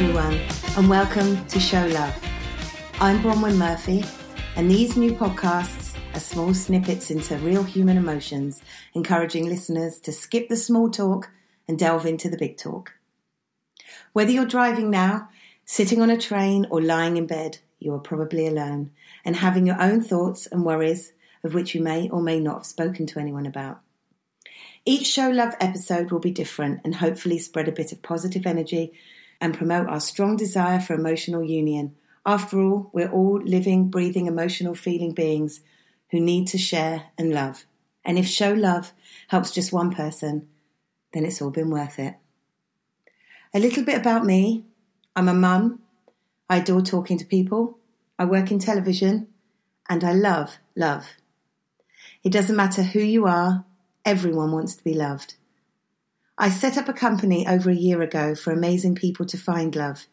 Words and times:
everyone, 0.00 0.40
and 0.78 0.88
welcome 0.88 1.44
to 1.44 1.60
Show 1.60 1.86
Love. 1.88 2.18
I'm 3.02 3.18
Bronwyn 3.18 3.58
Murphy, 3.58 4.02
and 4.56 4.70
these 4.70 4.96
new 4.96 5.12
podcasts 5.12 5.94
are 6.14 6.20
small 6.20 6.54
snippets 6.54 7.10
into 7.10 7.36
real 7.36 7.62
human 7.62 7.98
emotions, 7.98 8.62
encouraging 8.94 9.46
listeners 9.46 10.00
to 10.00 10.10
skip 10.10 10.48
the 10.48 10.56
small 10.56 10.88
talk 10.88 11.28
and 11.68 11.78
delve 11.78 12.06
into 12.06 12.30
the 12.30 12.38
big 12.38 12.56
talk. 12.56 12.94
Whether 14.14 14.30
you're 14.30 14.46
driving 14.46 14.88
now, 14.88 15.28
sitting 15.66 16.00
on 16.00 16.08
a 16.08 16.16
train, 16.16 16.66
or 16.70 16.80
lying 16.80 17.18
in 17.18 17.26
bed, 17.26 17.58
you 17.78 17.92
are 17.92 17.98
probably 17.98 18.46
alone 18.46 18.92
and 19.22 19.36
having 19.36 19.66
your 19.66 19.82
own 19.82 20.00
thoughts 20.00 20.46
and 20.46 20.64
worries 20.64 21.12
of 21.44 21.52
which 21.52 21.74
you 21.74 21.82
may 21.82 22.08
or 22.08 22.22
may 22.22 22.40
not 22.40 22.60
have 22.60 22.66
spoken 22.66 23.04
to 23.04 23.20
anyone 23.20 23.44
about. 23.44 23.82
Each 24.86 25.06
Show 25.06 25.28
Love 25.28 25.52
episode 25.60 26.10
will 26.10 26.20
be 26.20 26.30
different 26.30 26.80
and 26.84 26.94
hopefully 26.94 27.38
spread 27.38 27.68
a 27.68 27.72
bit 27.72 27.92
of 27.92 28.00
positive 28.00 28.46
energy 28.46 28.94
and 29.40 29.56
promote 29.56 29.88
our 29.88 30.00
strong 30.00 30.36
desire 30.36 30.80
for 30.80 30.94
emotional 30.94 31.42
union. 31.42 31.94
After 32.26 32.60
all, 32.60 32.90
we're 32.92 33.10
all 33.10 33.40
living, 33.42 33.88
breathing, 33.88 34.26
emotional, 34.26 34.74
feeling 34.74 35.12
beings 35.12 35.60
who 36.10 36.20
need 36.20 36.48
to 36.48 36.58
share 36.58 37.04
and 37.16 37.32
love. 37.32 37.64
And 38.04 38.18
if 38.18 38.26
Show 38.26 38.52
Love 38.52 38.92
helps 39.28 39.50
just 39.50 39.72
one 39.72 39.92
person, 39.92 40.48
then 41.12 41.24
it's 41.24 41.40
all 41.40 41.50
been 41.50 41.70
worth 41.70 41.98
it. 41.98 42.16
A 43.54 43.58
little 43.58 43.84
bit 43.84 43.98
about 43.98 44.24
me 44.24 44.64
I'm 45.16 45.28
a 45.28 45.34
mum. 45.34 45.80
I 46.48 46.58
adore 46.58 46.82
talking 46.82 47.18
to 47.18 47.24
people. 47.24 47.78
I 48.18 48.24
work 48.24 48.50
in 48.50 48.58
television. 48.58 49.28
And 49.88 50.04
I 50.04 50.12
love 50.12 50.58
love. 50.76 51.06
It 52.22 52.32
doesn't 52.32 52.56
matter 52.56 52.82
who 52.82 53.00
you 53.00 53.26
are, 53.26 53.64
everyone 54.04 54.52
wants 54.52 54.74
to 54.76 54.84
be 54.84 54.94
loved. 54.94 55.34
I 56.42 56.48
set 56.48 56.78
up 56.78 56.88
a 56.88 56.94
company 56.94 57.46
over 57.46 57.68
a 57.68 57.74
year 57.74 58.00
ago 58.00 58.34
for 58.34 58.50
amazing 58.50 58.94
people 58.94 59.26
to 59.26 59.36
find 59.36 59.76
love. 59.76 60.06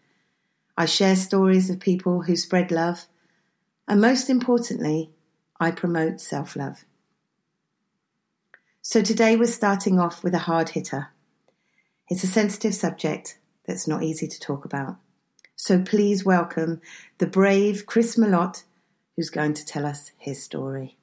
I 0.76 0.86
share 0.86 1.16
stories 1.16 1.70
of 1.70 1.80
people 1.80 2.24
who 2.24 2.36
spread 2.36 2.70
love. 2.70 3.06
And 3.88 4.02
most 4.02 4.30
importantly, 4.30 5.10
I 5.58 5.72
promote 5.72 6.20
self 6.20 6.58
love. 6.58 6.84
So 8.82 9.02
today 9.02 9.38
we're 9.38 9.46
starting 9.48 10.02
off 10.02 10.22
with 10.22 10.34
a 10.34 10.40
hard 10.50 10.68
hitter. 10.68 11.12
It's 12.10 12.26
a 12.26 12.28
sensitive 12.28 12.76
subject 12.76 13.38
that's 13.66 13.88
not 13.88 14.04
easy 14.04 14.28
to 14.28 14.40
talk 14.42 14.66
about. 14.66 14.98
So 15.56 15.82
please 15.82 16.26
welcome 16.26 16.82
the 17.20 17.28
brave 17.28 17.86
Chris 17.86 18.18
Malotte, 18.18 18.64
who's 19.16 19.30
going 19.30 19.54
to 19.54 19.66
tell 19.66 19.86
us 19.86 20.12
his 20.18 20.44
story. 20.44 20.97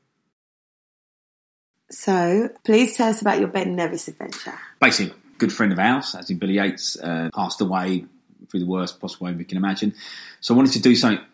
So 1.94 2.50
please 2.65 2.97
tell 2.97 3.09
us 3.09 3.21
about 3.21 3.38
your 3.38 3.49
Ben 3.49 3.77
Nevis 3.77 4.09
adventure. 4.09 4.59
Basically, 4.81 5.15
good 5.38 5.53
friend 5.53 5.72
of 5.72 5.78
ours, 5.78 6.15
as 6.15 6.28
in 6.28 6.38
Billy 6.38 6.55
Yates, 6.55 6.99
uh, 7.00 7.31
passed 7.34 7.60
away 7.60 8.06
through 8.50 8.60
the 8.60 8.66
worst 8.66 9.00
possible 9.00 9.27
way 9.27 9.32
we 9.32 9.44
can 9.44 9.56
imagine. 9.56 9.94
So 10.41 10.54
I 10.54 10.56
wanted 10.56 10.72
to 10.72 10.81
do 10.81 10.94
something 10.94 11.25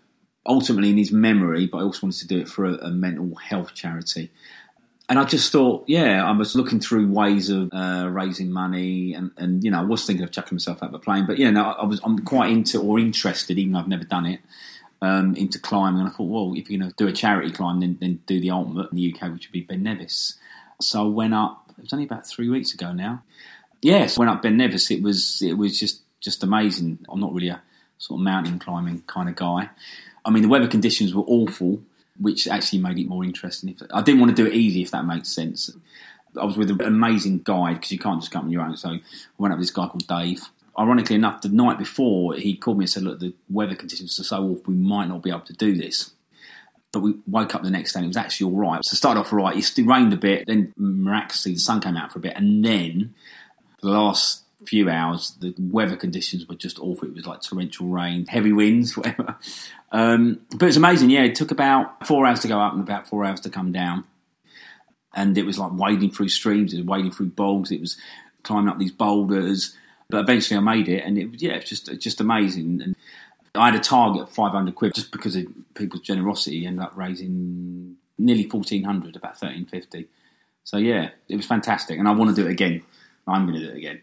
ultimately 0.46 0.90
in 0.90 0.98
his 0.98 1.12
memory, 1.12 1.66
but 1.66 1.78
I 1.78 1.82
also 1.82 2.06
wanted 2.06 2.20
to 2.20 2.26
do 2.28 2.38
it 2.38 2.48
for 2.48 2.64
a, 2.64 2.74
a 2.74 2.90
mental 2.90 3.34
health 3.36 3.74
charity. 3.74 4.30
And 5.08 5.18
I 5.18 5.24
just 5.24 5.50
thought, 5.50 5.84
yeah, 5.88 6.24
I 6.24 6.30
was 6.30 6.54
looking 6.54 6.78
through 6.78 7.10
ways 7.10 7.50
of 7.50 7.70
uh, 7.72 8.08
raising 8.10 8.52
money, 8.52 9.12
and, 9.14 9.32
and 9.36 9.64
you 9.64 9.70
know, 9.70 9.80
I 9.80 9.82
was 9.82 10.06
thinking 10.06 10.22
of 10.22 10.30
chucking 10.30 10.54
myself 10.54 10.82
out 10.82 10.90
of 10.90 10.94
a 10.94 11.00
plane, 11.00 11.26
but 11.26 11.36
yeah, 11.38 11.50
no, 11.50 11.64
I 11.64 11.84
was 11.84 12.00
I'm 12.04 12.18
quite 12.20 12.52
into 12.52 12.80
or 12.80 12.98
interested, 12.98 13.58
even 13.58 13.72
though 13.72 13.80
I've 13.80 13.88
never 13.88 14.04
done 14.04 14.26
it, 14.26 14.40
um, 15.02 15.34
into 15.34 15.58
climbing. 15.58 16.00
And 16.00 16.08
I 16.08 16.12
thought, 16.12 16.28
well, 16.28 16.52
if 16.56 16.70
you're 16.70 16.78
going 16.78 16.90
to 16.90 16.96
do 16.96 17.08
a 17.08 17.12
charity 17.12 17.50
climb, 17.50 17.80
then, 17.80 17.98
then 18.00 18.20
do 18.26 18.40
the 18.40 18.50
ultimate 18.50 18.90
in 18.90 18.96
the 18.96 19.14
UK, 19.14 19.32
which 19.32 19.48
would 19.48 19.52
be 19.52 19.62
Ben 19.62 19.82
Nevis. 19.82 20.34
So 20.80 21.06
I 21.06 21.08
went 21.08 21.34
up. 21.34 21.72
It 21.78 21.82
was 21.82 21.92
only 21.92 22.04
about 22.04 22.26
three 22.26 22.48
weeks 22.48 22.74
ago 22.74 22.92
now. 22.92 23.22
Yes, 23.82 24.18
went 24.18 24.30
up 24.30 24.42
Ben 24.42 24.56
Nevis. 24.56 24.90
It 24.90 25.02
was 25.02 25.40
it 25.40 25.54
was 25.54 25.78
just 25.78 26.02
just 26.20 26.42
amazing. 26.42 26.98
I'm 27.08 27.20
not 27.20 27.32
really 27.32 27.48
a 27.48 27.62
sort 27.98 28.20
of 28.20 28.24
mountain 28.24 28.58
climbing 28.58 29.02
kind 29.06 29.28
of 29.28 29.36
guy. 29.36 29.70
I 30.24 30.30
mean, 30.30 30.42
the 30.42 30.48
weather 30.48 30.68
conditions 30.68 31.14
were 31.14 31.22
awful 31.22 31.80
which 32.20 32.46
actually 32.46 32.78
made 32.78 32.98
it 32.98 33.08
more 33.08 33.24
interesting. 33.24 33.74
I 33.92 34.02
didn't 34.02 34.20
want 34.20 34.36
to 34.36 34.42
do 34.42 34.48
it 34.48 34.54
easy, 34.54 34.82
if 34.82 34.90
that 34.90 35.06
makes 35.06 35.30
sense. 35.30 35.70
I 36.40 36.44
was 36.44 36.56
with 36.56 36.70
an 36.70 36.82
amazing 36.82 37.38
guide 37.38 37.76
because 37.76 37.92
you 37.92 37.98
can't 37.98 38.20
just 38.20 38.30
come 38.30 38.44
on 38.44 38.52
your 38.52 38.62
own. 38.62 38.76
So 38.76 38.90
I 38.90 39.00
went 39.38 39.52
up 39.52 39.58
with 39.58 39.66
this 39.66 39.74
guy 39.74 39.86
called 39.86 40.06
Dave. 40.06 40.42
Ironically 40.78 41.16
enough, 41.16 41.42
the 41.42 41.48
night 41.48 41.78
before, 41.78 42.34
he 42.34 42.56
called 42.56 42.78
me 42.78 42.84
and 42.84 42.90
said, 42.90 43.02
"Look, 43.02 43.20
the 43.20 43.34
weather 43.48 43.74
conditions 43.74 44.18
are 44.18 44.24
so 44.24 44.36
awful, 44.42 44.62
we 44.72 44.74
might 44.74 45.08
not 45.08 45.22
be 45.22 45.30
able 45.30 45.40
to 45.40 45.52
do 45.52 45.74
this." 45.76 46.12
But 46.92 47.00
we 47.00 47.14
woke 47.26 47.54
up 47.54 47.62
the 47.62 47.70
next 47.70 47.92
day 47.92 47.98
and 47.98 48.06
it 48.06 48.08
was 48.08 48.16
actually 48.16 48.52
all 48.52 48.58
right. 48.58 48.84
So 48.84 48.96
started 48.96 49.20
off 49.20 49.32
all 49.32 49.38
right. 49.38 49.56
It 49.56 49.86
rained 49.86 50.12
a 50.12 50.16
bit, 50.16 50.46
then 50.46 50.72
miraculously 50.76 51.54
the 51.54 51.60
sun 51.60 51.80
came 51.80 51.96
out 51.96 52.12
for 52.12 52.18
a 52.18 52.22
bit, 52.22 52.34
and 52.36 52.64
then 52.64 53.14
the 53.82 53.90
last 53.90 54.42
few 54.66 54.90
hours, 54.90 55.36
the 55.40 55.54
weather 55.58 55.96
conditions 55.96 56.46
were 56.46 56.54
just 56.54 56.78
awful. 56.78 57.08
It 57.08 57.14
was 57.14 57.26
like 57.26 57.42
torrential 57.42 57.86
rain, 57.86 58.26
heavy 58.26 58.52
winds, 58.52 58.96
whatever. 58.96 59.36
Um, 59.92 60.40
but 60.56 60.68
it's 60.68 60.76
amazing. 60.76 61.10
Yeah, 61.10 61.24
it 61.24 61.34
took 61.34 61.50
about 61.50 62.06
four 62.06 62.26
hours 62.26 62.40
to 62.40 62.48
go 62.48 62.60
up 62.60 62.72
and 62.72 62.82
about 62.82 63.08
four 63.08 63.24
hours 63.24 63.40
to 63.40 63.50
come 63.50 63.72
down. 63.72 64.04
And 65.14 65.36
it 65.36 65.44
was 65.44 65.58
like 65.58 65.72
wading 65.72 66.12
through 66.12 66.28
streams, 66.28 66.72
it 66.72 66.78
was 66.78 66.86
wading 66.86 67.10
through 67.10 67.30
bogs, 67.30 67.72
it 67.72 67.80
was 67.80 67.96
climbing 68.42 68.68
up 68.68 68.78
these 68.78 68.92
boulders. 68.92 69.76
But 70.10 70.20
eventually 70.20 70.58
I 70.58 70.60
made 70.60 70.88
it, 70.88 71.04
and 71.04 71.18
it 71.18 71.30
was 71.30 71.42
yeah, 71.42 71.52
it's 71.52 71.68
just 71.68 72.00
just 72.00 72.20
amazing. 72.20 72.80
And 72.82 72.96
I 73.54 73.66
had 73.66 73.74
a 73.74 73.82
target 73.82 74.22
of 74.22 74.30
500 74.30 74.74
quid 74.74 74.94
just 74.94 75.10
because 75.10 75.36
of 75.36 75.46
people's 75.74 76.02
generosity. 76.02 76.66
Ended 76.66 76.84
up 76.84 76.92
raising 76.96 77.96
nearly 78.18 78.46
1400, 78.46 79.16
about 79.16 79.40
1350. 79.40 80.08
So 80.64 80.76
yeah, 80.76 81.10
it 81.28 81.36
was 81.36 81.46
fantastic, 81.46 81.98
and 81.98 82.06
I 82.06 82.12
want 82.12 82.34
to 82.34 82.42
do 82.42 82.48
it 82.48 82.52
again. 82.52 82.82
I'm 83.26 83.46
going 83.46 83.60
to 83.60 83.66
do 83.66 83.72
it 83.72 83.78
again. 83.78 84.00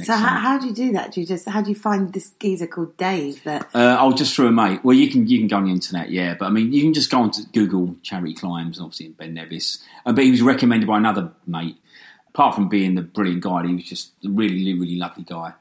So 0.00 0.12
how, 0.12 0.38
how, 0.38 0.58
do 0.58 0.66
you 0.66 0.74
do 0.74 0.92
that? 0.92 1.12
Do 1.12 1.22
you 1.22 1.26
just 1.26 1.48
how 1.48 1.62
do 1.62 1.70
you 1.70 1.74
find 1.74 2.12
this 2.12 2.30
geezer 2.38 2.66
called 2.66 2.96
Dave? 2.98 3.42
That 3.44 3.66
uh, 3.74 3.96
I'll 3.98 4.12
just 4.12 4.36
through 4.36 4.48
a 4.48 4.52
mate. 4.52 4.84
Well, 4.84 4.94
you 4.94 5.10
can 5.10 5.26
you 5.26 5.38
can 5.38 5.48
go 5.48 5.56
on 5.56 5.64
the 5.64 5.70
internet, 5.70 6.10
yeah. 6.10 6.34
But 6.34 6.46
I 6.46 6.50
mean, 6.50 6.72
you 6.72 6.82
can 6.82 6.92
just 6.92 7.10
go 7.10 7.20
on 7.20 7.30
to 7.32 7.42
Google 7.54 7.96
charity 8.02 8.34
climbs, 8.34 8.78
obviously 8.78 9.08
Ben 9.08 9.32
Nevis. 9.32 9.82
Uh, 10.04 10.12
but 10.12 10.24
he 10.24 10.30
was 10.30 10.42
recommended 10.42 10.86
by 10.86 10.98
another 10.98 11.32
mate. 11.46 11.78
Apart 12.36 12.54
from 12.54 12.68
being 12.68 12.96
the 12.96 13.02
brilliant 13.02 13.42
guy, 13.42 13.66
he 13.66 13.74
was 13.74 13.84
just 13.84 14.12
a 14.22 14.28
really 14.28 14.74
really 14.74 14.96
lovely 14.96 15.24
guy. 15.24 15.54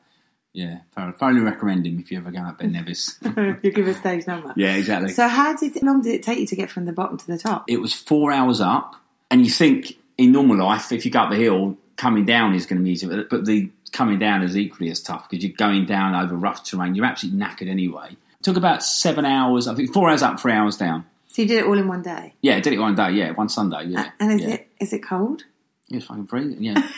Yeah, 0.52 0.80
thoroughly 0.94 1.40
recommend 1.40 1.88
him 1.88 2.00
if 2.00 2.12
you 2.12 2.18
ever 2.18 2.32
go 2.32 2.40
up 2.40 2.60
Ben 2.60 2.74
Nevis. 2.74 3.18
you 3.62 3.72
give 3.72 3.88
us 3.88 4.02
Dave's 4.02 4.28
number. 4.28 4.54
Yeah, 4.58 4.76
exactly. 4.76 5.14
So 5.14 5.30
how 5.30 5.56
did 5.56 5.74
how 5.76 5.88
long 5.88 6.02
did 6.02 6.16
it 6.16 6.24
take 6.24 6.38
you 6.38 6.46
to 6.48 6.56
get 6.58 6.70
from 6.70 6.84
the 6.84 6.92
bottom 6.92 7.18
to 7.18 7.28
the 7.28 7.38
top? 7.38 7.64
It 7.70 7.78
was 7.78 7.94
four 7.94 8.34
hours 8.34 8.60
up, 8.60 8.98
and 9.32 9.46
you 9.46 9.50
think 9.50 9.94
in 10.18 10.34
normal 10.34 10.58
life, 10.58 10.92
if 10.92 11.06
you 11.06 11.12
go 11.12 11.22
up 11.22 11.30
the 11.30 11.38
hill, 11.38 11.78
coming 11.96 12.26
down 12.26 12.54
is 12.54 12.66
going 12.66 12.80
to 12.80 12.84
be 12.84 12.92
easy, 12.92 13.08
but 13.08 13.46
the 13.46 13.72
coming 13.94 14.20
down 14.20 14.44
is 14.44 14.58
equally 14.58 14.92
as 14.92 15.00
tough 15.00 15.30
because 15.30 15.46
you're 15.46 15.56
going 15.56 15.86
down 15.86 16.14
over 16.14 16.36
rough 16.36 16.66
terrain. 16.66 16.94
You're 16.94 17.06
absolutely 17.06 17.40
knackered 17.40 17.70
anyway. 17.70 18.10
It 18.12 18.44
took 18.44 18.58
about 18.58 18.84
seven 18.84 19.24
hours. 19.24 19.70
I 19.70 19.76
think 19.76 19.94
four 19.94 20.10
hours 20.10 20.22
up, 20.22 20.42
three 20.42 20.52
hours 20.52 20.76
down. 20.76 21.06
So 21.28 21.42
you 21.42 21.48
did 21.48 21.60
it 21.60 21.68
all 21.68 21.78
in 21.78 21.88
one 21.88 22.02
day? 22.02 22.34
Yeah, 22.42 22.58
I 22.58 22.60
did 22.60 22.74
it 22.74 22.80
one 22.80 22.96
day. 22.96 23.12
Yeah, 23.12 23.32
one 23.32 23.48
Sunday. 23.48 23.86
Yeah. 23.86 24.12
And 24.20 24.34
is 24.34 24.42
yeah. 24.42 24.56
it 24.56 24.68
is 24.82 24.92
it 24.92 25.04
cold? 25.04 25.46
It 25.92 25.96
was 25.96 26.06
fucking 26.06 26.28
freezing. 26.28 26.64
Yeah. 26.64 26.90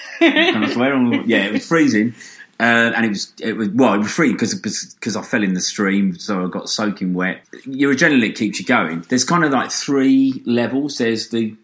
yeah, 1.27 1.45
it 1.45 1.53
was 1.53 1.67
freezing. 1.67 2.13
Uh, 2.59 2.91
and 2.95 3.05
it 3.05 3.09
was, 3.09 3.33
it 3.39 3.53
was 3.53 3.69
well, 3.69 3.93
it 3.93 3.99
was 3.99 4.11
free 4.11 4.31
because 4.31 4.55
because 4.55 5.15
I 5.15 5.21
fell 5.21 5.43
in 5.43 5.53
the 5.53 5.61
stream, 5.61 6.17
so 6.17 6.43
I 6.43 6.49
got 6.49 6.69
soaking 6.69 7.13
wet. 7.13 7.43
Your 7.65 7.93
adrenaline 7.93 8.35
keeps 8.35 8.59
you 8.59 8.65
going. 8.65 9.05
There's 9.09 9.23
kind 9.23 9.43
of 9.43 9.51
like 9.51 9.71
three 9.71 10.41
levels. 10.45 10.97
There's 10.97 11.29
the 11.29 11.55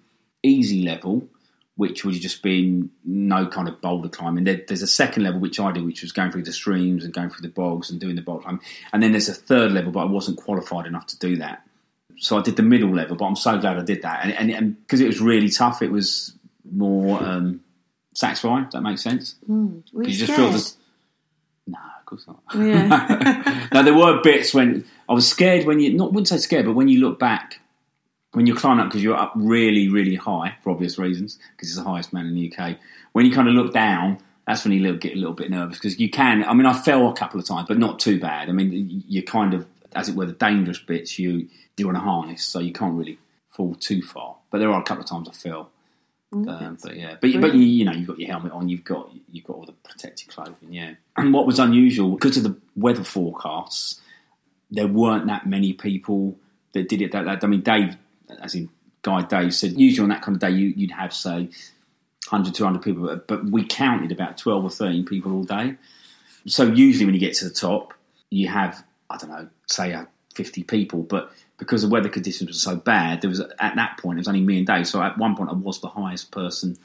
easy 0.44 0.84
level, 0.84 1.28
which 1.78 2.06
would 2.06 2.14
just 2.14 2.44
been 2.44 2.92
no 3.04 3.48
kind 3.48 3.68
of 3.68 3.82
boulder 3.82 4.10
climbing. 4.10 4.44
There, 4.44 4.62
there's 4.68 4.84
a 4.84 4.88
second 4.88 5.24
level 5.24 5.40
which 5.40 5.60
I 5.60 5.72
did, 5.72 5.84
which 5.84 6.04
was 6.04 6.12
going 6.12 6.32
through 6.32 6.44
the 6.44 6.54
streams 6.54 7.04
and 7.04 7.12
going 7.12 7.32
through 7.32 7.42
the 7.42 7.54
bogs 7.54 7.90
and 7.90 8.00
doing 8.00 8.16
the 8.16 8.22
boulder 8.22 8.44
climbing. 8.44 8.62
And 8.92 9.02
then 9.02 9.14
there's 9.14 9.30
a 9.30 9.34
third 9.34 9.72
level, 9.72 9.92
but 9.92 10.02
I 10.02 10.06
wasn't 10.06 10.38
qualified 10.38 10.86
enough 10.86 11.08
to 11.08 11.18
do 11.18 11.38
that. 11.38 11.64
So 12.18 12.38
I 12.38 12.44
did 12.44 12.56
the 12.56 12.64
middle 12.64 12.94
level, 12.94 13.16
but 13.16 13.26
I'm 13.26 13.36
so 13.36 13.58
glad 13.58 13.80
I 13.80 13.84
did 13.84 14.04
that. 14.04 14.26
And 14.26 14.80
because 14.82 15.02
it 15.02 15.08
was 15.08 15.20
really 15.20 15.50
tough, 15.50 15.82
it 15.82 15.92
was 15.92 16.38
more 16.76 17.22
um, 17.22 17.62
satisfying. 18.14 18.66
Does 18.66 18.74
that 18.74 18.82
make 18.82 18.98
sense? 18.98 19.36
Mm. 19.50 19.84
you, 19.94 20.04
you 20.04 20.18
just 20.18 20.34
feel 20.34 20.52
this. 20.52 20.78
No, 21.68 21.80
of 22.00 22.06
course 22.06 22.28
not. 22.28 22.42
Yeah. 22.56 23.68
now 23.74 23.82
there 23.82 23.96
were 23.96 24.22
bits 24.22 24.54
when 24.54 24.86
I 25.08 25.14
was 25.14 25.28
scared 25.28 25.66
when 25.66 25.80
you 25.80 25.94
not 25.94 26.12
wouldn't 26.12 26.28
say 26.28 26.38
scared, 26.38 26.66
but 26.66 26.74
when 26.74 26.88
you 26.88 27.00
look 27.00 27.20
back 27.20 27.60
when 28.34 28.48
you're 28.48 28.58
climbing 28.58 28.82
up 28.82 28.90
because 28.90 29.04
you're 29.04 29.16
up 29.16 29.32
really, 29.36 29.88
really 29.88 30.16
high 30.16 30.58
for 30.62 30.72
obvious 30.72 30.98
reasons 30.98 31.40
because 31.56 31.70
it's 31.70 31.78
the 31.78 31.84
highest 31.84 32.14
man 32.14 32.26
in 32.26 32.34
the 32.34 32.52
UK. 32.52 32.78
When 33.14 33.26
you 33.26 33.32
kind 33.32 33.48
of 33.48 33.54
look 33.54 33.74
down, 33.74 34.20
that's 34.46 34.64
when 34.66 34.74
you 34.74 34.98
get 34.98 35.14
a 35.14 35.18
little 35.18 35.34
bit 35.34 35.50
nervous 35.50 35.78
because 35.78 36.00
you 36.00 36.10
can. 36.10 36.44
I 36.44 36.54
mean, 36.54 36.66
I 36.66 36.74
fell 36.74 37.10
a 37.10 37.14
couple 37.14 37.40
of 37.40 37.48
times, 37.48 37.68
but 37.68 37.78
not 37.78 38.00
too 38.00 38.20
bad. 38.20 38.50
I 38.50 38.52
mean, 38.52 39.04
you're 39.08 39.24
kind 39.24 39.54
of, 39.54 39.68
as 39.96 40.10
it 40.10 40.16
were, 40.16 40.26
the 40.26 40.34
dangerous 40.34 40.80
bits 40.80 41.18
you 41.18 41.48
you're 41.78 41.90
on 41.90 41.96
a 41.96 42.00
harness, 42.00 42.44
so 42.44 42.60
you 42.60 42.74
can't 42.74 42.96
really 42.96 43.18
fall 43.50 43.76
too 43.76 44.02
far. 44.02 44.36
But 44.52 44.60
there 44.60 44.72
are 44.72 44.82
a 44.82 44.84
couple 44.84 45.04
of 45.04 45.10
times 45.10 45.30
I 45.30 45.32
fell. 45.32 45.70
Mm, 46.34 46.50
um, 46.50 46.78
but 46.82 46.96
yeah, 46.96 47.16
but 47.22 47.42
but 47.42 47.54
you, 47.54 47.62
you 47.62 47.86
know 47.86 47.92
you've 47.92 48.08
got 48.08 48.20
your 48.20 48.30
helmet 48.30 48.52
on, 48.52 48.70
you've 48.70 48.84
got 48.84 49.12
you've 49.32 49.46
got 49.46 49.56
all 49.56 49.66
the 49.66 49.74
protective 49.74 50.30
clothing, 50.30 50.72
yeah. 50.72 50.94
And 51.18 51.34
what 51.34 51.46
was 51.46 51.60
unusual 51.60 52.12
because 52.12 52.38
of 52.38 52.44
the 52.44 52.58
weather 52.76 53.04
forecasts, 53.04 54.02
there 54.72 54.88
weren't 54.88 55.28
that 55.28 55.46
many 55.46 55.74
people 55.74 56.36
that 56.74 56.90
did 56.90 57.02
it. 57.02 57.12
That, 57.12 57.26
that 57.26 57.44
I 57.44 57.48
mean, 57.48 57.62
Dave 57.62 57.98
as 58.42 58.56
in 58.56 58.70
Guy 59.02 59.22
Dave 59.24 59.54
said, 59.54 59.80
usually 59.80 60.04
on 60.04 60.10
that 60.10 60.22
kind 60.22 60.36
of 60.36 60.42
day 60.42 60.50
you, 60.50 60.74
would 60.78 60.92
have 60.92 61.14
say 61.14 61.50
100, 62.30 62.56
200 62.56 62.82
people, 62.82 63.22
but 63.28 63.46
we 63.46 63.66
counted 63.66 64.12
about 64.12 64.38
12 64.38 64.64
or 64.64 64.70
13 64.70 65.06
people 65.06 65.34
all 65.34 65.44
day. 65.44 65.76
So 66.48 66.64
usually 66.64 67.06
when 67.06 67.14
you 67.14 67.20
get 67.20 67.36
to 67.36 67.46
the 67.46 67.54
top, 67.54 67.94
you 68.30 68.48
have 68.48 68.84
I 69.10 69.18
don't 69.18 69.30
know, 69.30 69.48
say 69.68 69.94
uh, 69.94 70.06
fifty 70.34 70.64
people, 70.64 71.04
but 71.04 71.32
because 71.58 71.82
the 71.82 71.88
weather 71.88 72.10
conditions 72.10 72.50
were 72.50 72.54
so 72.54 72.76
bad, 72.76 73.22
there 73.22 73.30
was 73.30 73.40
at 73.40 73.76
that 73.76 73.98
point 73.98 74.18
it 74.18 74.22
was 74.22 74.28
only 74.28 74.42
me 74.42 74.58
and 74.58 74.68
Dave. 74.68 74.88
So 74.88 75.02
at 75.02 75.18
one 75.18 75.36
point 75.36 75.50
I 75.50 75.54
was 75.54 75.80
the 75.80 75.90
highest 75.90 76.32
person 76.32 76.78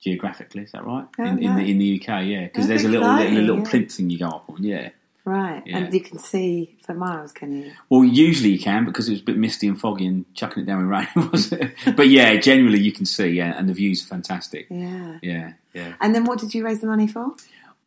geographically. 0.00 0.62
Is 0.62 0.72
that 0.72 0.84
right? 0.84 1.06
Oh, 1.18 1.24
in, 1.24 1.38
in, 1.38 1.50
right. 1.50 1.64
the, 1.64 1.70
in 1.70 1.78
the 1.78 2.00
UK, 2.00 2.24
yeah, 2.26 2.44
because 2.44 2.66
there's 2.66 2.84
a 2.84 2.88
little 2.88 3.08
little, 3.08 3.22
exciting, 3.22 3.46
little 3.46 3.58
yeah. 3.58 3.70
plinth 3.70 3.92
thing 3.92 4.10
you 4.10 4.18
go 4.18 4.26
up 4.26 4.44
on, 4.48 4.62
yeah. 4.62 4.90
Right. 5.26 5.62
Yeah. 5.64 5.78
And 5.78 5.94
you 5.94 6.02
can 6.02 6.18
see 6.18 6.76
for 6.84 6.92
miles, 6.92 7.32
can 7.32 7.62
you? 7.62 7.72
Well, 7.88 8.04
usually 8.04 8.50
you 8.50 8.58
can 8.58 8.84
because 8.84 9.08
it 9.08 9.12
was 9.12 9.20
a 9.22 9.24
bit 9.24 9.38
misty 9.38 9.66
and 9.66 9.80
foggy 9.80 10.06
and 10.06 10.26
chucking 10.34 10.64
it 10.64 10.66
down 10.66 10.86
with 10.86 10.88
rain, 10.88 11.08
wasn't 11.32 11.62
it? 11.62 11.96
But 11.96 12.08
yeah, 12.08 12.36
generally 12.36 12.78
you 12.78 12.92
can 12.92 13.06
see, 13.06 13.28
yeah, 13.28 13.54
and 13.56 13.66
the 13.66 13.72
view's 13.72 14.04
are 14.04 14.08
fantastic. 14.08 14.66
Yeah. 14.68 15.18
Yeah, 15.22 15.52
yeah. 15.72 15.94
And 16.00 16.14
then 16.14 16.24
what 16.24 16.40
did 16.40 16.52
you 16.52 16.62
raise 16.64 16.80
the 16.80 16.86
money 16.86 17.06
for? 17.06 17.34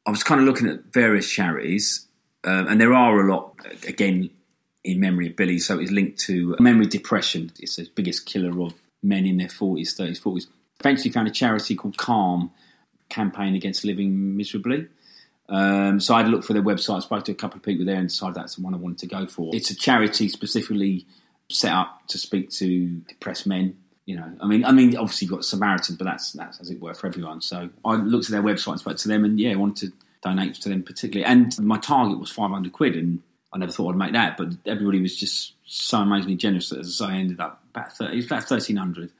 I 0.07 0.09
was 0.09 0.23
kind 0.23 0.41
of 0.41 0.47
looking 0.47 0.67
at 0.67 0.85
various 0.91 1.29
charities, 1.29 2.07
um, 2.43 2.67
and 2.67 2.81
there 2.81 2.93
are 2.93 3.19
a 3.19 3.31
lot, 3.31 3.53
again, 3.87 4.31
in 4.83 4.99
memory 4.99 5.27
of 5.27 5.35
Billy. 5.35 5.59
So 5.59 5.79
it's 5.79 5.91
linked 5.91 6.19
to 6.21 6.55
memory 6.59 6.85
depression. 6.85 7.51
It's 7.59 7.75
the 7.75 7.89
biggest 7.95 8.25
killer 8.25 8.61
of 8.61 8.73
men 9.03 9.25
in 9.25 9.37
their 9.37 9.47
40s, 9.47 9.95
30s, 9.95 10.21
40s. 10.21 10.47
Eventually 10.79 11.11
found 11.11 11.27
a 11.27 11.31
charity 11.31 11.75
called 11.75 11.97
Calm, 11.97 12.51
Campaign 13.09 13.55
Against 13.55 13.83
Living 13.83 14.37
Miserably. 14.37 14.87
Um, 15.49 15.99
so 15.99 16.13
I 16.13 16.17
had 16.17 16.27
a 16.27 16.29
look 16.29 16.43
for 16.43 16.53
their 16.53 16.61
website, 16.61 16.97
I 16.97 16.99
spoke 16.99 17.25
to 17.25 17.31
a 17.31 17.35
couple 17.35 17.57
of 17.57 17.63
people 17.63 17.85
there, 17.85 17.95
and 17.95 18.09
decided 18.09 18.35
that's 18.35 18.55
the 18.55 18.61
one 18.61 18.73
I 18.73 18.77
wanted 18.77 18.99
to 18.99 19.07
go 19.07 19.27
for. 19.27 19.55
It's 19.55 19.69
a 19.69 19.75
charity 19.75 20.27
specifically 20.27 21.05
set 21.49 21.71
up 21.71 22.01
to 22.09 22.17
speak 22.17 22.49
to 22.51 22.87
depressed 23.07 23.47
men. 23.47 23.77
You 24.05 24.17
know, 24.17 24.31
I 24.41 24.47
mean, 24.47 24.65
I 24.65 24.71
mean, 24.71 24.95
obviously 24.97 25.25
you've 25.25 25.33
got 25.33 25.45
Samaritans, 25.45 25.97
but 25.97 26.05
that's 26.05 26.33
that's 26.33 26.59
as 26.59 26.69
it 26.69 26.81
were 26.81 26.93
for 26.93 27.07
everyone. 27.07 27.41
So 27.41 27.69
I 27.83 27.95
looked 27.95 28.25
at 28.25 28.31
their 28.31 28.43
website 28.43 28.71
and 28.71 28.79
spoke 28.79 28.97
to 28.97 29.07
them, 29.07 29.25
and 29.25 29.39
yeah, 29.39 29.55
wanted 29.55 29.91
to 29.91 29.97
donate 30.21 30.55
to 30.55 30.69
them 30.69 30.83
particularly. 30.83 31.25
And 31.25 31.57
my 31.59 31.77
target 31.77 32.19
was 32.19 32.31
five 32.31 32.51
hundred 32.51 32.73
quid, 32.73 32.95
and 32.95 33.21
I 33.53 33.57
never 33.57 33.71
thought 33.71 33.91
I'd 33.91 33.97
make 33.97 34.13
that, 34.13 34.37
but 34.37 34.49
everybody 34.65 35.01
was 35.01 35.15
just 35.15 35.53
so 35.65 35.99
amazingly 35.99 36.35
generous 36.35 36.69
that 36.69 36.79
as 36.79 37.01
I 37.01 37.15
ended 37.15 37.39
up 37.39 37.63
about 37.71 37.93
thirty, 37.93 38.25
about 38.25 38.43
thirteen 38.43 38.77
hundred. 38.77 39.11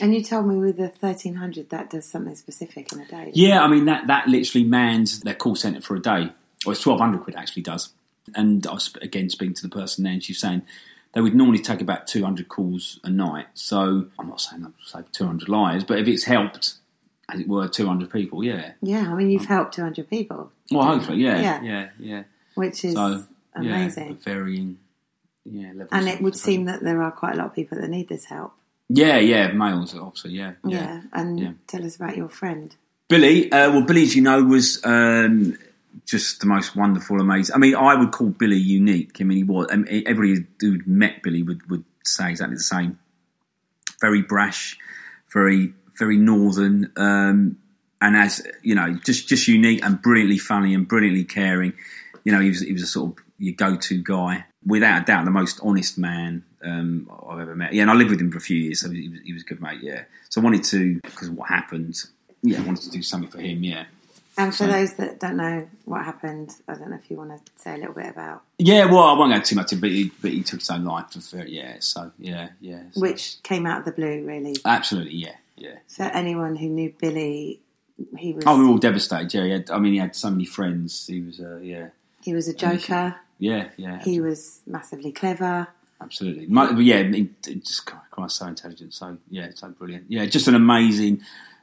And 0.00 0.14
you 0.14 0.22
told 0.22 0.46
me 0.46 0.56
with 0.56 0.78
the 0.78 0.84
1300 0.98 1.68
that 1.70 1.90
does 1.90 2.06
something 2.06 2.34
specific 2.34 2.90
in 2.90 3.00
a 3.00 3.06
day. 3.06 3.32
Yeah, 3.34 3.62
I 3.62 3.68
mean 3.68 3.84
that 3.84 4.06
that 4.06 4.28
literally 4.28 4.64
mans 4.66 5.20
their 5.20 5.34
call 5.34 5.54
centre 5.54 5.80
for 5.82 5.94
a 5.94 6.00
day, 6.00 6.30
or 6.66 6.72
it's 6.72 6.82
twelve 6.82 7.00
hundred 7.00 7.22
quid 7.22 7.36
actually 7.36 7.62
does. 7.62 7.90
And 8.34 8.66
I 8.66 8.72
was 8.74 8.94
again 9.02 9.28
speaking 9.30 9.54
to 9.54 9.62
the 9.62 9.68
person 9.68 10.04
there, 10.04 10.12
and 10.12 10.22
she's 10.22 10.40
saying 10.40 10.62
they 11.12 11.20
would 11.20 11.34
normally 11.34 11.58
take 11.58 11.80
about 11.80 12.06
two 12.06 12.24
hundred 12.24 12.48
calls 12.48 13.00
a 13.04 13.10
night. 13.10 13.46
So 13.54 14.06
I'm 14.18 14.28
not 14.28 14.40
saying 14.40 14.64
I've 14.64 14.86
saved 14.86 15.12
two 15.12 15.26
hundred 15.26 15.48
lives, 15.48 15.84
but 15.84 15.98
if 15.98 16.06
it's 16.08 16.24
helped, 16.24 16.74
as 17.32 17.40
it 17.40 17.48
were, 17.48 17.68
two 17.68 17.86
hundred 17.86 18.10
people, 18.10 18.44
yeah. 18.44 18.72
Yeah, 18.82 19.10
I 19.10 19.14
mean, 19.14 19.30
you've 19.30 19.42
um, 19.42 19.48
helped 19.48 19.74
200 19.74 20.08
people, 20.08 20.50
Well, 20.70 20.86
hopefully, 20.86 21.18
yeah, 21.18 21.40
Yeah. 21.40 21.62
yeah, 21.62 21.88
yeah. 21.98 22.22
which 22.54 22.84
is 22.84 22.94
So 22.94 23.24
yeah, 23.56 23.60
amazing. 23.60 24.16
varying, 24.18 24.78
yeah, 25.44 25.68
levels. 25.68 25.88
and 25.92 26.08
it 26.08 26.20
would 26.22 26.34
depression. 26.34 26.34
seem 26.34 26.64
that 26.66 26.82
there 26.82 27.02
are 27.02 27.10
quite 27.10 27.34
a 27.34 27.36
lot 27.38 27.46
of 27.46 27.54
people 27.54 27.78
that 27.80 27.88
need 27.88 28.08
this 28.08 28.24
help. 28.26 28.52
yeah, 28.88 29.18
yeah, 29.18 29.52
males 29.52 29.94
obviously, 29.94 30.32
yeah, 30.32 30.52
Yeah. 30.64 30.78
yeah. 30.80 31.02
And 31.12 31.40
Yeah. 31.40 31.52
tell 31.66 31.84
us 31.84 31.96
about 31.96 32.16
your 32.16 32.28
friend. 32.28 32.74
Billy, 33.08 33.50
uh, 33.50 33.70
well, 33.72 33.82
Billy, 33.82 34.02
as 34.04 34.14
you 34.14 34.22
know, 34.22 34.42
was 34.44 34.80
um, 34.84 35.56
just 36.06 36.40
the 36.40 36.46
most 36.46 36.76
wonderful, 36.76 37.20
amazing. 37.20 37.54
I 37.54 37.58
mean, 37.58 37.74
I 37.74 37.94
would 37.96 38.12
call 38.12 38.28
Billy 38.28 38.56
unique. 38.56 39.16
I 39.20 39.24
mean, 39.24 39.38
he 39.38 39.44
was. 39.44 39.66
I 39.72 39.76
mean, 39.76 40.04
everybody 40.06 40.46
who'd 40.60 40.86
met 40.86 41.22
Billy 41.22 41.42
would, 41.42 41.68
would 41.68 41.84
say 42.04 42.30
exactly 42.30 42.54
the 42.56 42.62
same. 42.62 42.98
Very 44.00 44.22
brash, 44.22 44.78
very 45.32 45.74
very 45.98 46.16
northern, 46.16 46.90
um, 46.96 47.58
and 48.00 48.16
as 48.16 48.40
you 48.62 48.74
know, 48.74 48.94
just 49.04 49.28
just 49.28 49.46
unique 49.48 49.84
and 49.84 50.00
brilliantly 50.00 50.38
funny 50.38 50.72
and 50.74 50.88
brilliantly 50.88 51.24
caring. 51.24 51.72
You 52.24 52.32
know, 52.32 52.40
he 52.40 52.48
was 52.48 52.60
he 52.60 52.72
was 52.72 52.82
a 52.82 52.86
sort 52.86 53.18
of 53.18 53.24
your 53.40 53.54
go 53.54 53.76
to 53.76 54.02
guy, 54.02 54.44
without 54.64 55.02
a 55.02 55.04
doubt, 55.04 55.24
the 55.24 55.30
most 55.32 55.58
honest 55.64 55.98
man 55.98 56.44
um, 56.62 57.10
I've 57.28 57.40
ever 57.40 57.56
met. 57.56 57.72
Yeah, 57.72 57.82
and 57.82 57.90
I 57.90 57.94
lived 57.94 58.10
with 58.10 58.20
him 58.20 58.30
for 58.30 58.38
a 58.38 58.40
few 58.40 58.58
years, 58.58 58.80
so 58.80 58.90
he 58.90 59.08
was, 59.08 59.20
he 59.24 59.32
was 59.32 59.42
a 59.42 59.46
good 59.46 59.60
mate. 59.60 59.80
Yeah, 59.82 60.04
so 60.28 60.40
I 60.40 60.44
wanted 60.44 60.62
to 60.64 61.00
because 61.00 61.28
of 61.28 61.36
what 61.36 61.48
happened. 61.48 61.96
Yeah, 62.42 62.58
I 62.58 62.62
wanted 62.62 62.82
to 62.84 62.90
do 62.90 63.02
something 63.02 63.30
for 63.30 63.40
him. 63.40 63.64
Yeah. 63.64 63.86
And 64.38 64.52
for 64.52 64.64
So- 64.64 64.66
those 64.68 64.94
that 64.94 65.18
don't 65.20 65.36
know 65.36 65.68
what 65.84 66.04
happened, 66.04 66.50
I 66.68 66.74
don't 66.74 66.90
know 66.90 66.96
if 66.96 67.10
you 67.10 67.16
want 67.16 67.30
to 67.44 67.52
say 67.56 67.74
a 67.74 67.78
little 67.78 67.92
bit 67.94 68.06
about 68.06 68.42
Yeah, 68.58 68.84
well, 68.86 69.00
I 69.04 69.12
won't 69.18 69.32
go 69.34 69.40
too 69.40 69.56
much, 69.56 69.78
but 69.80 69.90
he, 69.90 70.10
but 70.22 70.30
he 70.30 70.42
took 70.42 70.60
his 70.60 70.70
own 70.70 70.84
life. 70.84 71.10
For, 71.10 71.44
yeah, 71.46 71.76
so 71.80 72.12
yeah, 72.18 72.50
yeah, 72.60 72.82
so- 72.92 73.00
which 73.00 73.42
came 73.42 73.66
out 73.66 73.80
of 73.80 73.84
the 73.86 73.92
blue, 73.92 74.24
really. 74.24 74.54
absolutely, 74.64 75.16
yeah, 75.16 75.34
yeah. 75.56 75.76
For 75.88 76.04
anyone 76.04 76.56
who 76.56 76.68
knew 76.68 76.94
Billy, 76.98 77.60
he 78.16 78.32
was 78.32 78.44
Oh, 78.46 78.56
we 78.58 78.64
were 78.64 78.70
all 78.70 78.78
devastated. 78.78 79.34
Yeah, 79.34 79.44
he 79.44 79.50
had, 79.50 79.70
I 79.70 79.78
mean, 79.78 79.92
he 79.94 79.98
had 79.98 80.14
so 80.16 80.30
many 80.30 80.46
friends. 80.46 81.06
He 81.06 81.20
was, 81.20 81.40
uh, 81.40 81.58
yeah, 81.62 81.88
he 82.22 82.32
was 82.32 82.48
a 82.48 82.54
joker. 82.54 83.16
Yeah, 83.40 83.70
yeah, 83.76 84.00
He 84.02 84.20
was 84.20 84.60
massively 84.66 85.10
clever. 85.10 85.66
absolutely. 86.00 86.46
But 86.46 86.78
yeah, 86.78 87.02
he, 87.02 87.30
just 87.42 87.86
Christ, 87.86 88.36
so 88.36 88.46
intelligent. 88.46 88.94
So 88.94 89.18
yeah, 89.28 89.48
so 89.54 89.68
brilliant. 89.70 90.04
Yeah, 90.08 90.26
just 90.26 90.46
an 90.46 90.54
amazing, 90.54 91.22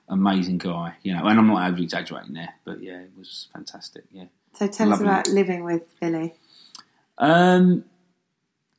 amazing 0.10 0.58
guy. 0.58 0.96
You 1.04 1.14
know, 1.14 1.26
and 1.26 1.40
I'm 1.40 1.48
not 1.48 1.70
over 1.72 1.82
exaggerating 1.82 2.34
there, 2.34 2.54
but 2.66 2.82
yeah, 2.84 3.00
it 3.00 3.12
was 3.18 3.48
fantastic. 3.54 4.04
Yeah. 4.12 4.26
So 4.54 4.68
tell 4.68 4.88
Lovely. 4.90 5.08
us 5.08 5.12
about 5.28 5.34
living 5.34 5.64
with 5.64 5.84
Billy. 6.02 6.34
Um, 7.20 7.86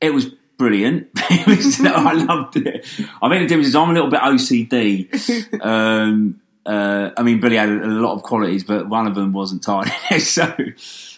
it 0.01 0.13
was 0.13 0.25
brilliant. 0.57 1.07
I 1.15 2.13
loved 2.13 2.57
it. 2.57 2.85
I 3.21 3.29
think 3.29 3.41
the 3.43 3.47
difference 3.47 3.67
is 3.67 3.75
I'm 3.75 3.89
a 3.89 3.93
little 3.93 4.09
bit 4.09 4.19
OCD. 4.19 5.61
Um, 5.61 6.41
uh, 6.65 7.11
I 7.17 7.23
mean, 7.23 7.39
Billy 7.39 7.55
had 7.55 7.69
a 7.69 7.87
lot 7.87 8.13
of 8.13 8.23
qualities, 8.23 8.63
but 8.63 8.87
one 8.87 9.07
of 9.07 9.15
them 9.15 9.33
wasn't 9.33 9.63
tidy. 9.63 9.91
so, 10.19 10.53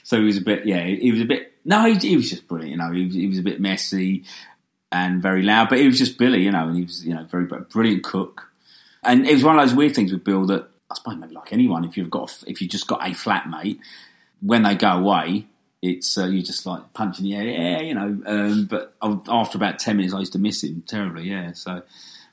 so 0.03 0.17
he 0.19 0.23
was 0.25 0.37
a 0.37 0.41
bit. 0.41 0.65
Yeah, 0.65 0.83
he 0.83 1.11
was 1.11 1.21
a 1.21 1.25
bit. 1.25 1.53
No, 1.65 1.85
he, 1.85 1.95
he 1.95 2.15
was 2.15 2.29
just 2.29 2.47
brilliant. 2.47 2.71
You 2.71 2.77
know, 2.77 2.91
he 2.91 3.05
was, 3.05 3.13
he 3.15 3.27
was 3.27 3.37
a 3.37 3.43
bit 3.43 3.59
messy 3.59 4.23
and 4.91 5.21
very 5.21 5.43
loud, 5.43 5.69
but 5.69 5.79
he 5.79 5.87
was 5.87 5.97
just 5.97 6.17
Billy. 6.17 6.43
You 6.43 6.51
know, 6.51 6.67
and 6.67 6.75
he 6.75 6.83
was 6.83 7.05
you 7.05 7.13
know 7.13 7.25
very 7.25 7.45
brilliant 7.45 8.03
cook. 8.03 8.47
And 9.03 9.25
it 9.25 9.33
was 9.33 9.43
one 9.43 9.57
of 9.57 9.67
those 9.67 9.75
weird 9.75 9.95
things 9.95 10.11
with 10.11 10.23
Bill 10.23 10.45
that 10.45 10.69
I 10.91 10.95
suppose 10.95 11.17
maybe 11.17 11.33
like 11.33 11.53
anyone, 11.53 11.85
if 11.85 11.97
you've 11.97 12.09
got 12.09 12.43
if 12.47 12.61
you 12.61 12.67
just 12.67 12.87
got 12.87 13.05
a 13.05 13.11
flatmate, 13.11 13.79
when 14.41 14.63
they 14.63 14.75
go 14.75 14.91
away, 14.91 15.47
it's 15.81 16.17
uh, 16.17 16.25
you 16.25 16.43
just 16.43 16.65
like 16.65 16.93
punching 16.93 17.23
the 17.23 17.35
air, 17.35 17.43
yeah, 17.43 17.81
you 17.81 17.95
know. 17.95 18.21
Um, 18.25 18.65
but 18.65 18.95
after 19.01 19.57
about 19.57 19.79
ten 19.79 19.97
minutes, 19.97 20.13
I 20.13 20.19
used 20.19 20.33
to 20.33 20.39
miss 20.39 20.63
him 20.63 20.83
terribly, 20.85 21.29
yeah. 21.29 21.53
So, 21.53 21.81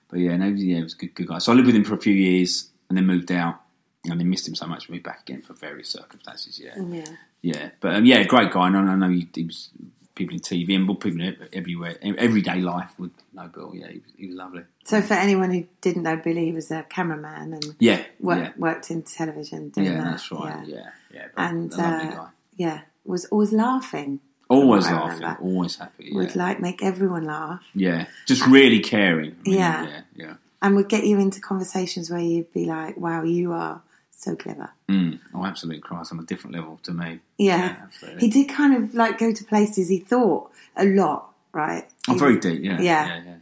but 0.08 0.18
yeah, 0.18 0.36
no, 0.36 0.46
yeah, 0.46 0.76
he 0.76 0.82
was 0.82 0.94
a 0.94 0.96
good, 0.96 1.14
good 1.14 1.28
guy. 1.28 1.38
So 1.38 1.52
I 1.52 1.54
lived 1.54 1.66
with 1.66 1.76
him 1.76 1.84
for 1.84 1.94
a 1.94 1.98
few 1.98 2.14
years, 2.14 2.68
and 2.88 2.96
then 2.98 3.06
moved 3.06 3.30
out, 3.32 3.60
and 4.04 4.18
then 4.20 4.28
missed 4.30 4.48
him 4.48 4.54
so 4.54 4.66
much, 4.66 4.88
moved 4.88 5.04
back 5.04 5.20
again 5.22 5.42
for 5.42 5.54
various 5.54 5.90
circumstances, 5.90 6.58
yeah, 6.58 6.78
Yeah. 6.80 7.04
yeah. 7.42 7.70
But 7.80 7.94
um, 7.96 8.04
yeah, 8.04 8.22
great 8.24 8.50
guy. 8.52 8.66
And 8.68 8.76
I 8.76 8.94
know 8.94 9.08
he, 9.08 9.28
he 9.34 9.44
was 9.44 9.70
people 10.14 10.34
in 10.34 10.40
TV 10.40 10.74
and 10.74 11.00
people 11.00 11.48
everywhere, 11.52 11.96
everyday 12.02 12.60
life 12.60 12.90
would 12.98 13.12
know 13.32 13.46
Bill. 13.48 13.72
Yeah, 13.74 13.88
he 13.88 13.98
was, 13.98 14.12
he 14.16 14.26
was 14.26 14.36
lovely. 14.36 14.62
So 14.84 15.00
for 15.00 15.14
anyone 15.14 15.50
who 15.52 15.66
didn't 15.80 16.02
know 16.02 16.16
Billy, 16.16 16.46
he 16.46 16.52
was 16.52 16.70
a 16.70 16.82
cameraman 16.88 17.52
and 17.54 17.76
Yeah, 17.78 18.02
worked, 18.18 18.40
yeah, 18.42 18.52
worked 18.56 18.90
in 18.90 19.02
television 19.02 19.68
doing 19.70 19.86
yeah. 19.86 19.98
that. 19.98 20.10
That's 20.10 20.32
right. 20.32 20.66
Yeah. 20.66 20.76
Yeah, 20.76 20.90
yeah. 21.14 21.26
And 21.36 21.72
uh, 21.72 22.26
yeah, 22.56 22.80
was 23.04 23.26
always 23.26 23.52
laughing. 23.52 24.20
Always 24.48 24.86
laughing, 24.86 25.20
remember. 25.20 25.42
always 25.42 25.76
happy. 25.76 26.06
Yeah. 26.06 26.14
Would 26.14 26.34
like 26.34 26.58
make 26.58 26.82
everyone 26.82 27.24
laugh 27.24 27.62
Yeah, 27.74 28.06
just 28.26 28.46
really 28.46 28.80
caring. 28.80 29.36
I 29.46 29.48
mean, 29.48 29.58
Yeah. 29.58 29.86
yeah, 29.86 30.00
yeah. 30.16 30.34
And 30.62 30.74
would 30.76 30.88
get 30.88 31.04
you 31.06 31.18
into 31.18 31.40
conversations 31.40 32.10
where 32.10 32.20
you'd 32.20 32.52
be 32.52 32.64
like, 32.66 32.96
"Wow, 32.96 33.22
you 33.22 33.52
are 33.52 33.82
so 34.10 34.34
clever." 34.36 34.70
Mm. 34.88 35.20
Oh, 35.34 35.44
absolutely, 35.44 35.80
Christ, 35.82 36.12
on 36.12 36.18
a 36.18 36.24
different 36.24 36.56
level 36.56 36.78
to 36.84 36.92
me. 36.92 37.20
Yeah. 37.38 37.76
absolutely. 37.82 38.20
He 38.20 38.28
did 38.30 38.48
kind 38.48 38.74
of 38.74 38.94
like 38.94 39.18
go 39.18 39.32
to 39.32 39.44
places 39.44 39.88
he 39.88 39.98
thought 39.98 40.50
a 40.76 40.84
lot, 40.84 41.32
right? 41.52 41.86
I'm 42.08 42.14
He 42.14 42.20
very 42.20 42.38
deep. 42.40 42.62
Yeah, 42.62 42.80
Yeah. 42.80 43.06
yeah, 43.06 43.22
yeah, 43.26 43.34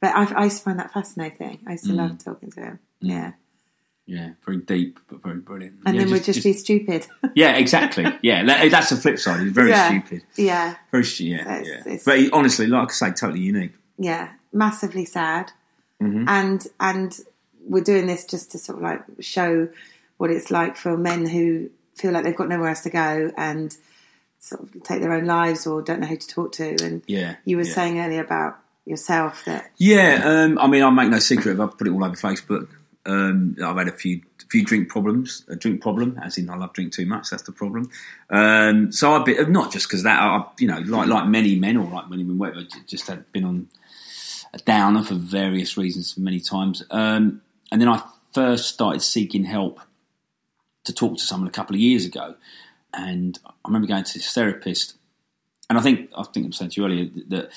But 0.00 0.14
I, 0.16 0.40
I 0.40 0.44
used 0.44 0.58
to 0.58 0.62
find 0.64 0.78
that 0.78 0.92
fascinating. 0.92 1.60
I 1.66 1.72
used 1.72 1.84
Mm. 1.84 1.88
to 1.88 1.94
love 1.94 2.18
talking 2.24 2.50
to 2.52 2.60
him. 2.60 2.78
Yeah. 3.00 3.32
yeah. 4.06 4.30
Very 4.44 4.58
deep, 4.58 4.98
but 5.08 5.22
very 5.22 5.38
brilliant. 5.38 5.76
And 5.86 5.94
yeah, 5.94 6.02
then 6.04 6.12
we'd 6.12 6.24
just, 6.24 6.42
be 6.42 6.52
stupid. 6.52 7.06
yeah, 7.34 7.56
exactly. 7.56 8.04
Yeah, 8.22 8.44
that- 8.44 8.70
that's 8.70 8.90
the 8.90 8.96
flip 8.96 9.18
side. 9.18 9.40
He's 9.40 9.52
very 9.52 9.70
Yeah. 9.70 9.88
stupid. 9.88 10.22
yeah. 10.36 10.74
Very 10.90 11.04
yeah, 11.04 11.44
So 11.44 11.50
it's- 11.50 11.66
yeah. 11.68 11.78
it's- 11.80 12.04
But 12.04 12.18
he, 12.18 12.30
honestly, 12.30 12.66
like 12.66 12.90
I 12.90 12.92
say, 12.92 13.10
totally 13.12 13.40
unique. 13.40 13.72
Yeah. 13.98 14.30
Massively 14.52 15.04
sad. 15.04 15.52
Mm-hmm. 16.02 16.24
And 16.28 16.66
and 16.80 17.18
we're 17.66 17.84
doing 17.84 18.06
this 18.06 18.24
just 18.24 18.52
to 18.52 18.58
sort 18.58 18.78
of 18.78 18.84
like 18.84 19.02
show 19.20 19.68
what 20.16 20.30
it's 20.30 20.50
like 20.50 20.76
for 20.76 20.96
men 20.96 21.26
who 21.26 21.70
feel 21.94 22.12
like 22.12 22.24
they've 22.24 22.36
got 22.36 22.48
nowhere 22.48 22.68
else 22.70 22.82
to 22.82 22.90
go 22.90 23.30
and 23.36 23.76
sort 24.40 24.62
of 24.62 24.82
take 24.82 25.00
their 25.00 25.12
own 25.12 25.24
lives 25.26 25.66
or 25.66 25.82
don't 25.82 26.00
know 26.00 26.06
who 26.06 26.16
to 26.16 26.28
talk 26.28 26.52
to. 26.52 26.76
And 26.84 27.02
Yeah, 27.06 27.36
you 27.44 27.56
were 27.56 27.64
yeah. 27.64 27.72
saying 27.74 28.00
earlier 28.00 28.22
about 28.22 28.58
yourself 28.86 29.44
that 29.44 29.70
Yeah, 29.76 30.22
um, 30.24 30.58
I 30.58 30.66
mean, 30.66 30.82
I 30.82 30.90
make 30.90 31.10
no 31.10 31.18
secret 31.18 31.52
of. 31.52 31.60
it. 31.60 31.62
I've 31.62 31.78
put 31.78 31.86
it 31.86 31.90
all 31.90 32.04
over 32.04 32.16
Facebook. 32.16 32.68
Um, 33.04 33.56
I've 33.62 33.76
had 33.76 33.88
a 33.88 33.92
few 33.92 34.22
few 34.50 34.64
drink 34.64 34.88
problems. 34.88 35.44
A 35.48 35.56
drink 35.56 35.82
problem, 35.82 36.18
as 36.22 36.38
in 36.38 36.48
I 36.50 36.56
love 36.56 36.72
drink 36.72 36.92
too 36.92 37.06
much. 37.06 37.30
That's 37.30 37.42
the 37.42 37.52
problem. 37.52 37.90
Um, 38.30 38.92
so 38.92 39.12
I've 39.12 39.24
been 39.24 39.52
not 39.52 39.72
just 39.72 39.88
because 39.88 40.02
that. 40.04 40.20
I, 40.20 40.44
you 40.58 40.68
know, 40.68 40.78
like 40.80 41.08
like 41.08 41.26
many 41.26 41.56
men 41.56 41.76
or 41.76 41.90
like 41.90 42.08
women, 42.08 42.38
whatever, 42.38 42.62
just 42.86 43.06
had 43.08 43.30
been 43.32 43.44
on 43.44 43.68
a 44.52 44.58
downer 44.58 45.02
for 45.02 45.14
various 45.14 45.76
reasons 45.76 46.16
many 46.16 46.40
times. 46.40 46.82
Um, 46.90 47.42
and 47.70 47.80
then 47.80 47.88
I 47.88 48.02
first 48.32 48.68
started 48.68 49.00
seeking 49.00 49.44
help 49.44 49.80
to 50.84 50.92
talk 50.92 51.18
to 51.18 51.24
someone 51.24 51.48
a 51.48 51.52
couple 51.52 51.76
of 51.76 51.80
years 51.80 52.04
ago. 52.04 52.34
and 52.94 53.38
I 53.44 53.50
remember 53.66 53.86
going 53.86 54.04
to 54.04 54.14
this 54.14 54.32
therapist, 54.32 54.94
and 55.68 55.78
I 55.78 55.82
think 55.82 56.10
I 56.16 56.22
think 56.22 56.46
I'm 56.46 56.52
saying 56.52 56.70
to 56.70 56.80
you 56.80 56.86
earlier 56.86 57.10
that 57.28 57.50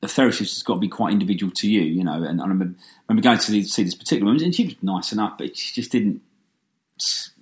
the 0.00 0.08
therapist 0.08 0.54
has 0.54 0.62
got 0.62 0.74
to 0.74 0.80
be 0.80 0.88
quite 0.88 1.12
individual 1.12 1.52
to 1.52 1.70
you, 1.70 1.82
you 1.82 2.04
know. 2.04 2.22
And 2.22 2.40
I 2.40 2.44
remember, 2.44 2.74
remember 3.08 3.22
going 3.22 3.38
to 3.38 3.64
see 3.64 3.82
this 3.82 3.94
particular 3.94 4.26
woman, 4.26 4.42
and 4.44 4.54
she 4.54 4.64
was 4.64 4.76
nice 4.82 5.12
enough, 5.12 5.38
but 5.38 5.56
she 5.56 5.74
just 5.74 5.92
didn't. 5.92 6.22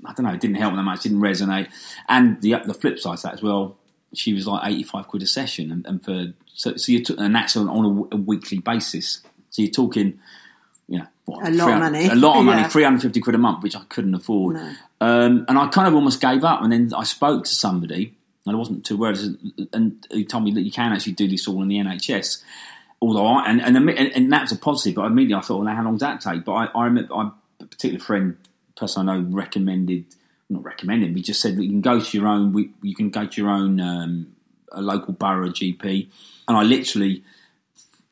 I 0.04 0.12
don't 0.14 0.24
know. 0.24 0.32
It 0.32 0.40
didn't 0.40 0.56
help 0.56 0.74
that 0.74 0.82
much. 0.82 1.02
Didn't 1.02 1.20
resonate. 1.20 1.68
And 2.08 2.40
the 2.40 2.56
the 2.64 2.74
flip 2.74 2.98
side 2.98 3.18
to 3.18 3.22
that 3.24 3.34
as 3.34 3.42
well. 3.42 3.76
She 4.14 4.32
was 4.32 4.46
like 4.46 4.70
eighty 4.70 4.82
five 4.82 5.08
quid 5.08 5.22
a 5.22 5.26
session, 5.26 5.70
and, 5.70 5.86
and 5.86 6.04
for 6.04 6.32
so, 6.54 6.76
so 6.76 6.92
you 6.92 7.02
took 7.02 7.18
and 7.18 7.34
that's 7.34 7.56
on, 7.56 7.68
on 7.68 8.08
a, 8.12 8.16
a, 8.16 8.18
weekly 8.18 8.58
basis. 8.58 9.20
So 9.50 9.62
you're 9.62 9.70
talking, 9.70 10.20
you 10.88 10.98
know, 10.98 11.06
what, 11.24 11.48
a 11.48 11.50
lot 11.50 11.72
of 11.72 11.78
money, 11.80 12.08
a 12.08 12.14
lot 12.14 12.38
of 12.38 12.44
money, 12.44 12.62
yeah. 12.62 12.68
three 12.68 12.84
hundred 12.84 13.02
fifty 13.02 13.20
quid 13.20 13.34
a 13.34 13.38
month, 13.38 13.62
which 13.62 13.76
I 13.76 13.82
couldn't 13.88 14.14
afford. 14.14 14.56
No. 14.56 14.74
Um, 15.00 15.44
and 15.48 15.58
I 15.58 15.66
kind 15.68 15.88
of 15.88 15.94
almost 15.94 16.20
gave 16.20 16.44
up. 16.44 16.62
And 16.62 16.72
then 16.72 16.92
I 16.94 17.04
spoke 17.04 17.44
to 17.44 17.54
somebody, 17.54 18.14
and 18.46 18.54
I 18.54 18.58
wasn't 18.58 18.84
too 18.84 18.96
worried, 18.96 19.18
and 19.72 20.06
he 20.10 20.24
told 20.24 20.44
me 20.44 20.52
that 20.52 20.62
you 20.62 20.72
can 20.72 20.92
actually 20.92 21.14
do 21.14 21.26
this 21.28 21.48
all 21.48 21.62
in 21.62 21.68
the 21.68 21.76
NHS. 21.76 22.42
Although 23.00 23.26
I 23.26 23.46
and 23.46 23.60
and, 23.60 23.88
and 23.88 24.32
that 24.32 24.42
was 24.42 24.52
a 24.52 24.56
positive, 24.56 24.96
but 24.96 25.06
immediately 25.06 25.36
I 25.36 25.40
thought, 25.40 25.64
well, 25.64 25.74
how 25.74 25.82
long 25.82 25.94
does 25.94 26.00
that 26.00 26.20
take? 26.20 26.44
But 26.44 26.52
I, 26.52 26.64
I 26.66 26.84
remember 26.84 27.14
I, 27.14 27.30
a 27.60 27.66
particular 27.66 27.98
friend, 27.98 28.36
person 28.76 29.08
I 29.08 29.16
know, 29.16 29.26
recommended 29.28 30.04
not 30.52 30.64
recommending. 30.64 31.14
we 31.14 31.22
just 31.22 31.40
said 31.40 31.56
that 31.56 31.62
you 31.62 31.70
can 31.70 31.80
go 31.80 32.00
to 32.00 32.18
your 32.18 32.28
own. 32.28 32.52
We, 32.52 32.70
you 32.82 32.94
can 32.94 33.10
go 33.10 33.26
to 33.26 33.40
your 33.40 33.50
own 33.50 33.80
um, 33.80 34.34
a 34.70 34.82
local 34.82 35.12
borough 35.12 35.50
GP, 35.50 36.08
and 36.48 36.56
I 36.56 36.62
literally, 36.62 37.22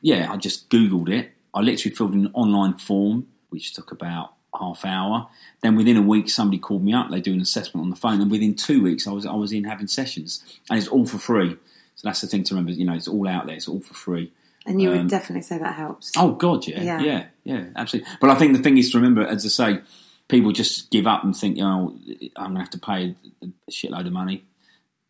yeah, 0.01 0.31
I 0.31 0.37
just 0.37 0.69
googled 0.69 1.09
it. 1.09 1.31
I 1.53 1.61
literally 1.61 1.95
filled 1.95 2.13
in 2.13 2.25
an 2.25 2.31
online 2.33 2.77
form, 2.77 3.27
which 3.49 3.73
took 3.73 3.91
about 3.91 4.33
half 4.57 4.85
hour. 4.85 5.27
Then 5.61 5.75
within 5.75 5.97
a 5.97 6.01
week, 6.01 6.29
somebody 6.29 6.59
called 6.59 6.83
me 6.83 6.93
up. 6.93 7.09
They 7.09 7.21
do 7.21 7.33
an 7.33 7.41
assessment 7.41 7.83
on 7.83 7.89
the 7.89 7.95
phone, 7.95 8.21
and 8.21 8.31
within 8.31 8.55
two 8.55 8.83
weeks, 8.83 9.07
I 9.07 9.11
was 9.11 9.25
I 9.25 9.33
was 9.33 9.51
in 9.51 9.65
having 9.65 9.87
sessions, 9.87 10.43
and 10.69 10.77
it's 10.77 10.87
all 10.87 11.05
for 11.05 11.17
free. 11.17 11.57
So 11.95 12.07
that's 12.07 12.21
the 12.21 12.27
thing 12.27 12.43
to 12.45 12.55
remember. 12.55 12.71
You 12.71 12.85
know, 12.85 12.93
it's 12.93 13.07
all 13.07 13.27
out 13.27 13.45
there. 13.45 13.55
It's 13.55 13.67
all 13.67 13.81
for 13.81 13.93
free. 13.93 14.31
And 14.65 14.81
you 14.81 14.91
um, 14.91 14.97
would 14.97 15.07
definitely 15.09 15.41
say 15.41 15.57
that 15.57 15.75
helps. 15.75 16.11
Oh 16.17 16.33
God, 16.33 16.67
yeah, 16.67 16.81
yeah, 16.81 17.01
yeah, 17.01 17.25
yeah, 17.43 17.65
absolutely. 17.75 18.11
But 18.19 18.29
I 18.29 18.35
think 18.35 18.55
the 18.55 18.61
thing 18.61 18.77
is 18.77 18.91
to 18.91 18.97
remember, 18.97 19.25
as 19.25 19.45
I 19.45 19.49
say, 19.49 19.81
people 20.27 20.51
just 20.51 20.91
give 20.91 21.07
up 21.07 21.23
and 21.23 21.35
think, 21.35 21.57
you 21.57 21.63
know, 21.63 21.97
I'm 22.35 22.53
going 22.53 22.55
to 22.55 22.59
have 22.61 22.69
to 22.71 22.79
pay 22.79 23.15
a 23.41 23.71
shitload 23.71 24.07
of 24.07 24.13
money 24.13 24.45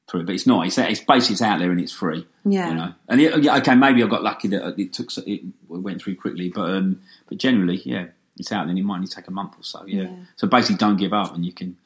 for 0.08 0.20
it, 0.20 0.26
but 0.26 0.36
it's 0.36 0.46
not. 0.46 0.68
It's 0.68 0.78
it's 0.78 1.00
basically 1.00 1.34
it's 1.34 1.42
out 1.42 1.60
there 1.60 1.72
and 1.72 1.80
it's 1.80 1.92
free. 1.92 2.28
Yeah. 2.44 2.70
You 2.70 2.76
know, 2.76 2.94
and 3.08 3.22
it, 3.22 3.48
okay, 3.48 3.76
maybe 3.76 4.04
I 4.04 4.08
got 4.08 4.24
lucky 4.24 4.50
that 4.50 4.80
it 4.80 4.94
took 4.94 5.10
it 5.26 5.42
went 5.68 6.02
through 6.02 6.16
quickly, 6.16 6.50
but 6.50 6.70
um, 6.70 7.02
but 7.28 7.38
generally, 7.38 7.82
yeah, 7.86 8.08
it's 8.38 8.52
out 8.52 8.64
there. 8.64 8.70
and 8.70 8.80
it 8.80 8.84
might 8.84 8.96
only 8.96 9.08
take 9.08 9.28
a 9.28 9.32
month 9.32 9.58
or 9.58 9.64
so. 9.64 9.84
Yeah. 9.86 10.04
yeah. 10.04 10.16
So 10.36 10.48
basically, 10.48 10.76
don't 10.78 10.98
give 10.98 11.14
up, 11.14 11.34
and 11.34 11.46
you 11.46 11.54
can 11.54 11.78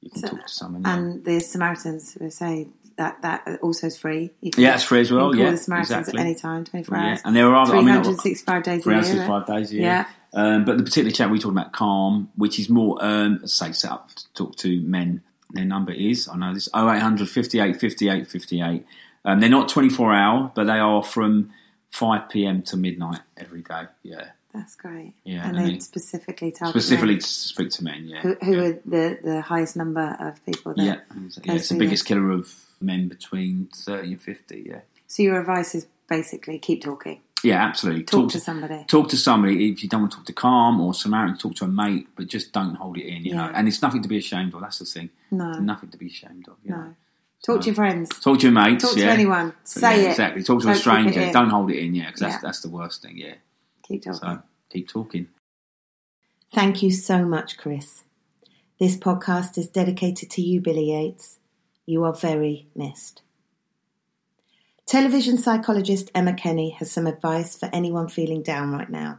you 0.00 0.10
can 0.10 0.22
so, 0.22 0.28
talk 0.28 0.46
to 0.46 0.52
someone. 0.52 0.82
Yeah. 0.82 0.96
And 0.96 1.24
the 1.24 1.40
Samaritans 1.40 2.18
will 2.20 2.30
say 2.30 2.68
that 2.96 3.22
that 3.22 3.58
also 3.62 3.86
is 3.88 3.98
free. 3.98 4.30
yeah, 4.40 4.74
it's 4.74 4.84
free 4.84 5.00
as 5.00 5.10
well. 5.10 5.34
yeah, 5.34 5.50
the 5.50 5.56
Samaritans 5.56 5.90
exactly. 5.90 6.20
at 6.20 6.26
any 6.26 6.34
time, 6.34 6.64
twenty 6.64 6.84
four 6.84 6.96
hours. 6.96 7.18
Yeah. 7.18 7.22
And 7.26 7.36
there 7.36 7.48
are 7.48 7.62
other, 7.62 7.72
365 7.72 8.48
I 8.48 8.54
mean, 8.54 8.62
days 8.62 8.86
a 8.86 8.90
year. 8.90 9.02
365 9.02 9.46
days 9.46 9.70
a 9.70 9.74
year. 9.74 9.82
Yeah. 9.82 10.06
Um, 10.34 10.64
but 10.64 10.78
the 10.78 10.82
particular 10.82 11.10
chat 11.10 11.30
we 11.30 11.38
talked 11.38 11.52
about 11.52 11.72
Calm, 11.72 12.30
which 12.36 12.58
is 12.58 12.68
more, 12.68 12.96
um, 13.04 13.46
say, 13.46 13.72
set 13.72 13.90
up 13.90 14.08
to 14.14 14.32
talk 14.32 14.56
to 14.56 14.80
men 14.80 15.22
their 15.52 15.64
number 15.64 15.92
is. 15.92 16.28
I 16.28 16.36
know 16.36 16.54
this 16.54 16.68
0800 16.74 17.28
58 17.28 17.78
58 17.78 18.26
58. 18.28 18.86
Um, 19.24 19.40
they're 19.40 19.50
not 19.50 19.68
24 19.68 20.12
hour, 20.12 20.52
but 20.54 20.64
they 20.64 20.78
are 20.78 21.02
from 21.02 21.52
5 21.90 22.28
p.m. 22.30 22.62
to 22.62 22.76
midnight 22.76 23.20
every 23.36 23.62
day. 23.62 23.84
Yeah. 24.02 24.30
That's 24.54 24.74
great. 24.74 25.14
Yeah, 25.24 25.48
and, 25.48 25.56
and 25.56 25.66
they 25.66 25.78
specifically 25.80 26.52
target 26.52 26.82
specifically 26.82 27.14
men. 27.14 27.20
to 27.20 27.26
speak 27.26 27.70
to 27.70 27.84
men. 27.84 28.04
Yeah, 28.06 28.20
who, 28.20 28.34
who 28.42 28.52
yeah. 28.52 28.62
are 28.62 28.72
the, 28.84 29.18
the 29.22 29.40
highest 29.40 29.76
number 29.76 30.16
of 30.20 30.44
people? 30.44 30.74
yeah, 30.76 30.96
yeah 31.42 31.54
it's 31.54 31.70
the 31.70 31.78
biggest 31.78 32.04
killer 32.04 32.30
of 32.30 32.54
men 32.80 33.08
between 33.08 33.68
thirty 33.74 34.12
and 34.12 34.20
fifty. 34.20 34.66
Yeah. 34.68 34.80
So 35.06 35.22
your 35.22 35.40
advice 35.40 35.74
is 35.74 35.86
basically 36.08 36.58
keep 36.58 36.82
talking. 36.82 37.20
Yeah, 37.42 37.64
absolutely. 37.64 38.04
Talk, 38.04 38.20
talk 38.20 38.30
to, 38.30 38.38
to, 38.38 38.44
somebody. 38.44 38.84
Talk 38.86 39.08
to 39.08 39.16
somebody. 39.16 39.70
If 39.70 39.82
you 39.82 39.88
don't 39.88 40.02
want 40.02 40.12
to 40.12 40.18
talk 40.18 40.26
to 40.26 40.32
Calm 40.32 40.80
or 40.80 40.94
Samaritan, 40.94 41.38
talk 41.38 41.54
to 41.56 41.64
a 41.64 41.68
mate, 41.68 42.06
but 42.14 42.28
just 42.28 42.52
don't 42.52 42.76
hold 42.76 42.98
it 42.98 43.06
in. 43.06 43.24
You 43.24 43.32
yeah. 43.32 43.46
know, 43.46 43.52
and 43.54 43.66
it's 43.66 43.82
nothing 43.82 44.02
to 44.02 44.08
be 44.08 44.18
ashamed 44.18 44.54
of. 44.54 44.60
That's 44.60 44.78
the 44.78 44.84
thing. 44.84 45.10
No, 45.30 45.52
nothing 45.58 45.90
to 45.90 45.98
be 45.98 46.06
ashamed 46.06 46.46
of. 46.48 46.56
no. 46.64 46.76
Know? 46.76 46.94
Talk 47.44 47.56
so, 47.56 47.60
to 47.62 47.66
your 47.66 47.74
friends. 47.74 48.08
Talk 48.20 48.38
to 48.38 48.42
your 48.44 48.52
mates. 48.52 48.84
Talk 48.84 48.96
yeah. 48.96 49.06
to 49.06 49.12
anyone. 49.12 49.52
Say 49.64 50.02
yeah, 50.02 50.06
it. 50.06 50.10
Exactly. 50.10 50.42
Talk 50.44 50.60
to 50.60 50.66
don't 50.66 50.76
a 50.76 50.78
stranger. 50.78 51.32
Don't 51.32 51.50
hold 51.50 51.72
it 51.72 51.78
in. 51.78 51.92
Yeah, 51.92 52.06
because 52.06 52.20
that's 52.20 52.42
that's 52.42 52.60
the 52.60 52.68
worst 52.68 53.02
thing. 53.02 53.18
Yeah. 53.18 53.34
Keep 53.82 54.04
talking. 54.04 54.20
So 54.20 54.42
keep 54.70 54.88
talking. 54.88 55.28
Thank 56.52 56.82
you 56.82 56.90
so 56.90 57.24
much, 57.24 57.56
Chris. 57.56 58.04
This 58.78 58.96
podcast 58.96 59.56
is 59.58 59.68
dedicated 59.68 60.30
to 60.30 60.42
you, 60.42 60.60
Billy 60.60 60.92
Yates. 60.92 61.38
You 61.86 62.04
are 62.04 62.12
very 62.12 62.68
missed. 62.74 63.22
Television 64.86 65.38
psychologist 65.38 66.10
Emma 66.14 66.34
Kenny 66.34 66.70
has 66.70 66.90
some 66.90 67.06
advice 67.06 67.56
for 67.56 67.70
anyone 67.72 68.08
feeling 68.08 68.42
down 68.42 68.72
right 68.72 68.90
now. 68.90 69.18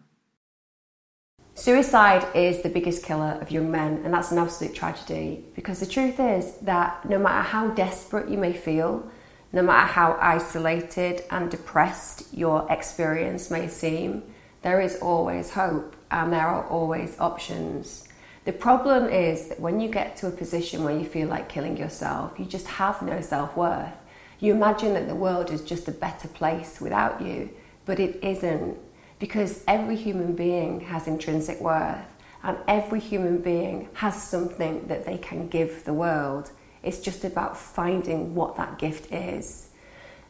Suicide 1.55 2.25
is 2.35 2.61
the 2.61 2.69
biggest 2.69 3.03
killer 3.03 3.37
of 3.39 3.51
young 3.51 3.71
men, 3.71 4.01
and 4.03 4.13
that's 4.13 4.31
an 4.31 4.39
absolute 4.39 4.75
tragedy 4.75 5.45
because 5.55 5.79
the 5.79 5.85
truth 5.85 6.19
is 6.19 6.57
that 6.57 7.07
no 7.07 7.19
matter 7.19 7.47
how 7.47 7.69
desperate 7.69 8.29
you 8.29 8.37
may 8.37 8.53
feel, 8.53 9.09
no 9.51 9.61
matter 9.61 9.91
how 9.91 10.17
isolated 10.19 11.23
and 11.29 11.51
depressed 11.51 12.33
your 12.33 12.69
experience 12.71 13.51
may 13.51 13.67
seem, 13.67 14.23
there 14.63 14.81
is 14.81 14.95
always 14.97 15.51
hope 15.51 15.95
and 16.09 16.33
there 16.33 16.47
are 16.47 16.67
always 16.67 17.19
options. 17.19 18.07
The 18.45 18.53
problem 18.53 19.07
is 19.07 19.49
that 19.49 19.59
when 19.59 19.79
you 19.79 19.89
get 19.89 20.17
to 20.17 20.27
a 20.27 20.31
position 20.31 20.83
where 20.83 20.97
you 20.97 21.05
feel 21.05 21.27
like 21.27 21.47
killing 21.47 21.77
yourself, 21.77 22.33
you 22.37 22.45
just 22.45 22.67
have 22.67 23.01
no 23.01 23.21
self 23.21 23.55
worth. 23.55 23.95
You 24.39 24.53
imagine 24.53 24.93
that 24.95 25.07
the 25.07 25.15
world 25.15 25.51
is 25.51 25.61
just 25.61 25.87
a 25.87 25.91
better 25.91 26.27
place 26.27 26.81
without 26.81 27.21
you, 27.21 27.49
but 27.85 27.99
it 27.99 28.19
isn't 28.23 28.77
because 29.19 29.63
every 29.67 29.95
human 29.95 30.35
being 30.35 30.81
has 30.81 31.07
intrinsic 31.07 31.61
worth 31.61 32.05
and 32.43 32.57
every 32.67 32.99
human 32.99 33.37
being 33.37 33.87
has 33.93 34.21
something 34.21 34.87
that 34.87 35.05
they 35.05 35.17
can 35.17 35.47
give 35.47 35.85
the 35.85 35.93
world. 35.93 36.51
It's 36.83 36.99
just 36.99 37.23
about 37.23 37.57
finding 37.57 38.35
what 38.35 38.57
that 38.57 38.77
gift 38.77 39.13
is. 39.13 39.69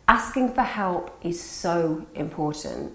Asking 0.07 0.53
for 0.53 0.61
help 0.61 1.17
is 1.23 1.41
so 1.41 2.05
important. 2.13 2.93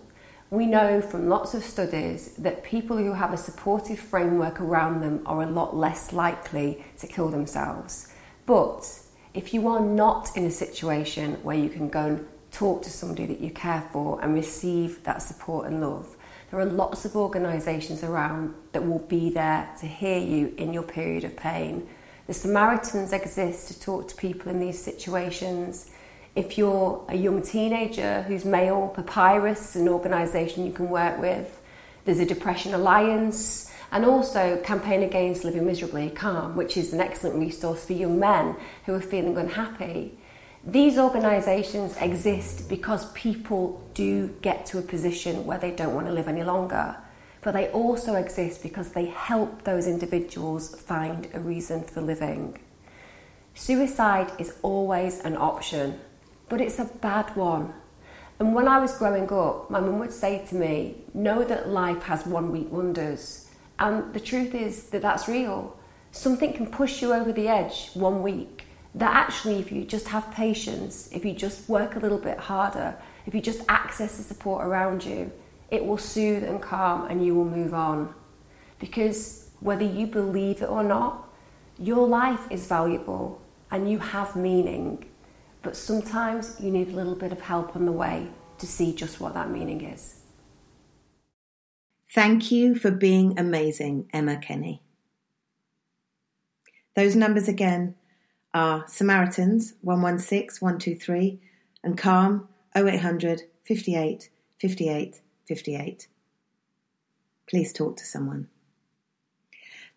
We 0.50 0.64
know 0.64 1.02
from 1.02 1.28
lots 1.28 1.52
of 1.52 1.62
studies 1.62 2.32
that 2.38 2.64
people 2.64 2.96
who 2.96 3.12
have 3.12 3.34
a 3.34 3.36
supportive 3.36 3.98
framework 3.98 4.62
around 4.62 5.02
them 5.02 5.20
are 5.26 5.42
a 5.42 5.50
lot 5.50 5.76
less 5.76 6.10
likely 6.10 6.84
to 6.98 7.06
kill 7.06 7.28
themselves. 7.28 8.10
But 8.46 9.00
if 9.34 9.52
you 9.52 9.68
are 9.68 9.80
not 9.80 10.34
in 10.38 10.46
a 10.46 10.50
situation 10.50 11.34
where 11.42 11.56
you 11.56 11.68
can 11.68 11.90
go 11.90 12.06
and 12.06 12.28
talk 12.50 12.82
to 12.84 12.90
somebody 12.90 13.26
that 13.26 13.40
you 13.40 13.50
care 13.50 13.86
for 13.92 14.22
and 14.22 14.32
receive 14.32 15.04
that 15.04 15.20
support 15.20 15.66
and 15.66 15.82
love, 15.82 16.16
there 16.50 16.58
are 16.58 16.64
lots 16.64 17.04
of 17.04 17.14
organisations 17.14 18.02
around 18.02 18.54
that 18.72 18.86
will 18.86 19.00
be 19.00 19.28
there 19.28 19.68
to 19.80 19.86
hear 19.86 20.18
you 20.18 20.54
in 20.56 20.72
your 20.72 20.82
period 20.82 21.24
of 21.24 21.36
pain. 21.36 21.86
The 22.26 22.32
Samaritans 22.32 23.12
exist 23.12 23.68
to 23.68 23.80
talk 23.80 24.08
to 24.08 24.16
people 24.16 24.50
in 24.50 24.60
these 24.60 24.82
situations. 24.82 25.90
If 26.34 26.56
you're 26.56 27.04
a 27.08 27.16
young 27.16 27.42
teenager 27.42 28.22
who's 28.22 28.44
male, 28.44 28.92
Papyrus 28.94 29.74
is 29.74 29.82
an 29.82 29.88
organisation 29.88 30.66
you 30.66 30.72
can 30.72 30.88
work 30.88 31.18
with. 31.20 31.60
There's 32.04 32.20
a 32.20 32.26
Depression 32.26 32.74
Alliance 32.74 33.72
and 33.90 34.04
also 34.04 34.58
Campaign 34.58 35.02
Against 35.02 35.44
Living 35.44 35.66
Miserably, 35.66 36.10
CALM, 36.10 36.56
which 36.56 36.76
is 36.76 36.92
an 36.92 37.00
excellent 37.00 37.36
resource 37.36 37.84
for 37.84 37.94
young 37.94 38.18
men 38.18 38.56
who 38.86 38.94
are 38.94 39.00
feeling 39.00 39.36
unhappy. 39.36 40.18
These 40.64 40.98
organisations 40.98 41.96
exist 41.96 42.68
because 42.68 43.10
people 43.12 43.82
do 43.94 44.28
get 44.42 44.66
to 44.66 44.78
a 44.78 44.82
position 44.82 45.46
where 45.46 45.58
they 45.58 45.70
don't 45.70 45.94
want 45.94 46.06
to 46.06 46.12
live 46.12 46.28
any 46.28 46.44
longer. 46.44 46.96
But 47.40 47.52
they 47.52 47.68
also 47.70 48.16
exist 48.16 48.62
because 48.62 48.92
they 48.92 49.06
help 49.06 49.64
those 49.64 49.86
individuals 49.86 50.74
find 50.74 51.28
a 51.32 51.40
reason 51.40 51.84
for 51.84 52.00
living. 52.00 52.58
Suicide 53.54 54.30
is 54.38 54.54
always 54.62 55.20
an 55.20 55.36
option, 55.36 55.98
but 56.48 56.60
it's 56.60 56.78
a 56.78 56.84
bad 56.84 57.34
one. 57.36 57.72
And 58.38 58.54
when 58.54 58.68
I 58.68 58.78
was 58.78 58.96
growing 58.96 59.30
up, 59.32 59.70
my 59.70 59.80
mum 59.80 59.98
would 59.98 60.12
say 60.12 60.44
to 60.46 60.54
me, 60.54 60.96
Know 61.12 61.44
that 61.44 61.68
life 61.68 62.02
has 62.04 62.24
one 62.24 62.52
week 62.52 62.70
wonders. 62.70 63.48
And 63.78 64.12
the 64.12 64.20
truth 64.20 64.54
is 64.54 64.84
that 64.90 65.02
that's 65.02 65.28
real. 65.28 65.76
Something 66.12 66.52
can 66.52 66.66
push 66.66 67.02
you 67.02 67.12
over 67.12 67.32
the 67.32 67.48
edge 67.48 67.90
one 67.94 68.22
week. 68.22 68.66
That 68.94 69.14
actually, 69.14 69.58
if 69.58 69.70
you 69.70 69.84
just 69.84 70.08
have 70.08 70.32
patience, 70.32 71.08
if 71.12 71.24
you 71.24 71.32
just 71.32 71.68
work 71.68 71.96
a 71.96 71.98
little 71.98 72.18
bit 72.18 72.38
harder, 72.38 72.96
if 73.26 73.34
you 73.34 73.40
just 73.40 73.62
access 73.68 74.16
the 74.16 74.22
support 74.22 74.66
around 74.66 75.04
you, 75.04 75.30
it 75.70 75.84
will 75.84 75.98
soothe 75.98 76.44
and 76.44 76.62
calm 76.62 77.06
and 77.08 77.24
you 77.24 77.34
will 77.34 77.44
move 77.44 77.74
on. 77.74 78.14
Because 78.78 79.50
whether 79.60 79.84
you 79.84 80.06
believe 80.06 80.62
it 80.62 80.68
or 80.68 80.82
not, 80.82 81.28
your 81.78 82.06
life 82.06 82.50
is 82.50 82.66
valuable 82.66 83.40
and 83.70 83.90
you 83.90 83.98
have 83.98 84.34
meaning. 84.34 85.04
But 85.62 85.76
sometimes 85.76 86.56
you 86.60 86.70
need 86.70 86.88
a 86.88 86.96
little 86.96 87.14
bit 87.14 87.32
of 87.32 87.40
help 87.40 87.74
on 87.74 87.86
the 87.86 87.92
way 87.92 88.28
to 88.58 88.66
see 88.66 88.94
just 88.94 89.20
what 89.20 89.34
that 89.34 89.50
meaning 89.50 89.82
is. 89.84 90.16
Thank 92.14 92.50
you 92.50 92.74
for 92.74 92.90
being 92.90 93.38
amazing, 93.38 94.08
Emma 94.12 94.38
Kenny. 94.38 94.82
Those 96.96 97.14
numbers 97.14 97.48
again 97.48 97.96
are 98.54 98.84
Samaritans 98.88 99.74
116 99.82 100.58
123 100.60 101.38
and 101.84 101.98
Calm 101.98 102.48
0800 102.74 103.42
58 103.64 104.30
58 104.58 105.20
58. 105.46 106.08
Please 107.48 107.72
talk 107.72 107.96
to 107.96 108.04
someone. 108.04 108.48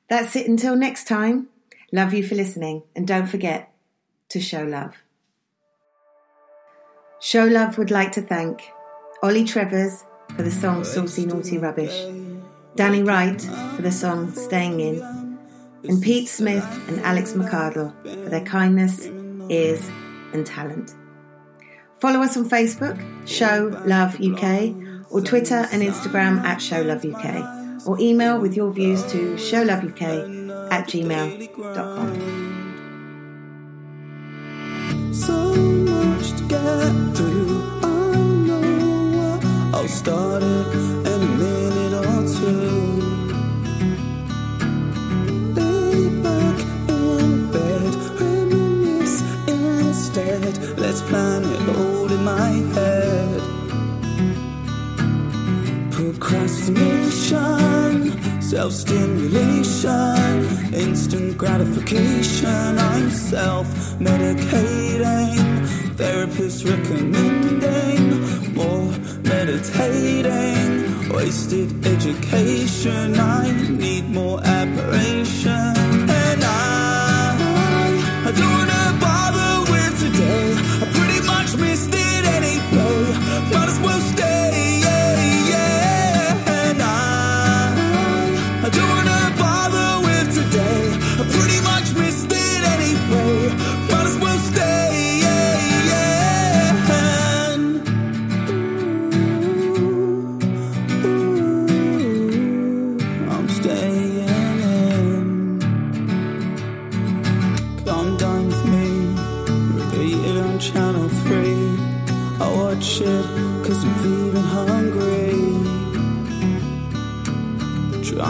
That's 0.09 0.35
it 0.35 0.47
until 0.47 0.75
next 0.75 1.07
time. 1.07 1.47
Love 1.91 2.13
you 2.13 2.23
for 2.25 2.35
listening 2.35 2.83
and 2.95 3.07
don't 3.07 3.27
forget 3.27 3.73
to 4.29 4.39
show 4.39 4.63
love. 4.63 4.95
Show 7.23 7.45
Love 7.45 7.77
would 7.77 7.91
like 7.91 8.11
to 8.13 8.21
thank 8.23 8.63
Ollie 9.21 9.43
Trevors 9.43 10.05
for 10.35 10.41
the 10.41 10.49
song 10.49 10.83
Saucy 10.83 11.27
Naughty 11.27 11.59
Rubbish, 11.59 12.07
Danny 12.75 13.03
Wright 13.03 13.39
for 13.75 13.83
the 13.83 13.91
song 13.91 14.31
Staying 14.31 14.79
In, 14.79 15.37
and 15.83 16.01
Pete 16.01 16.27
Smith 16.27 16.65
and 16.87 16.99
Alex 17.01 17.33
McCardle 17.33 17.93
for 18.01 18.29
their 18.31 18.43
kindness, 18.43 19.05
ears, 19.51 19.87
and 20.33 20.47
talent. 20.47 20.95
Follow 21.99 22.21
us 22.21 22.35
on 22.37 22.49
Facebook, 22.49 22.99
Show 23.27 23.67
Love 23.85 24.19
UK, 24.19 24.73
or 25.11 25.21
Twitter 25.21 25.67
and 25.71 25.83
Instagram 25.83 26.41
at 26.43 26.59
Show 26.59 26.81
Love 26.81 27.05
UK, 27.05 27.87
or 27.87 27.99
email 27.99 28.41
with 28.41 28.55
your 28.55 28.71
views 28.73 29.03
to 29.11 29.35
showloveuk 29.35 30.71
at 30.71 30.87
gmail.com. 30.87 32.17
So 35.13 35.70
get 36.51 36.93
through. 37.15 37.63
I 37.81 37.85
know 38.47 38.67
what 39.15 39.39
I'll 39.75 39.87
start 39.87 40.43
it 40.43 40.67
in 41.11 41.19
a 41.29 41.31
minute 41.43 41.93
or 42.05 42.17
two. 42.39 42.81
Lay 45.57 45.99
back 46.27 46.57
in 46.89 47.27
bed, 47.55 47.91
reminisce 48.19 49.17
instead. 49.47 50.53
Let's 50.77 51.01
plan 51.09 51.41
it 51.55 51.63
all 51.77 52.11
in 52.11 52.21
my 52.25 52.49
head. 52.75 53.41
Procrastination, 55.91 58.41
self 58.41 58.73
stimulation, 58.73 60.73
instant 60.73 61.37
gratification. 61.37 62.77
I'm 62.91 63.09
self 63.09 63.67
medicating, 63.99 65.50
therapist 66.01 66.65
recommending 66.65 68.55
more 68.55 68.91
meditating, 69.21 71.09
wasted 71.09 71.69
education. 71.85 73.19
I 73.19 73.50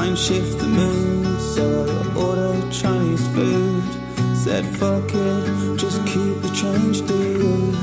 And 0.03 0.17
shift 0.17 0.57
the 0.57 0.65
mood, 0.65 1.39
so 1.39 1.85
I 1.87 2.15
order 2.25 2.71
Chinese 2.71 3.25
food. 3.27 3.83
Said 4.35 4.65
fuck 4.75 5.09
it, 5.13 5.77
just 5.77 5.99
keep 6.05 6.41
the 6.41 6.51
change, 6.61 6.97
dude. 7.07 7.75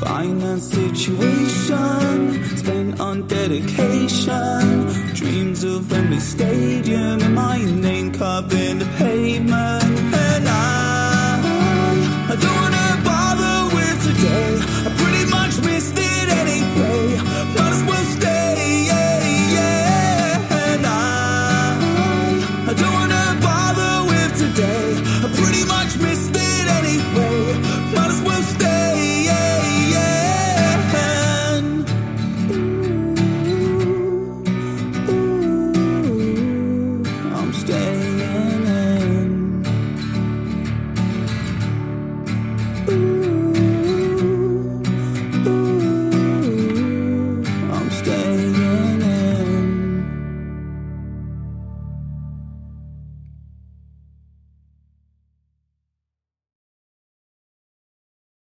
Finance 0.00 0.70
situation 0.70 2.56
spent 2.56 3.00
on 3.00 3.26
dedication. 3.28 4.86
Dreams 5.14 5.62
of 5.62 5.90
Wembley 5.90 6.20
Stadium 6.20 7.20
and 7.20 7.34
my 7.34 7.58
name 7.64 8.10
carved 8.10 8.54
in 8.54 8.78
the 8.78 8.86
pavement. 8.96 9.87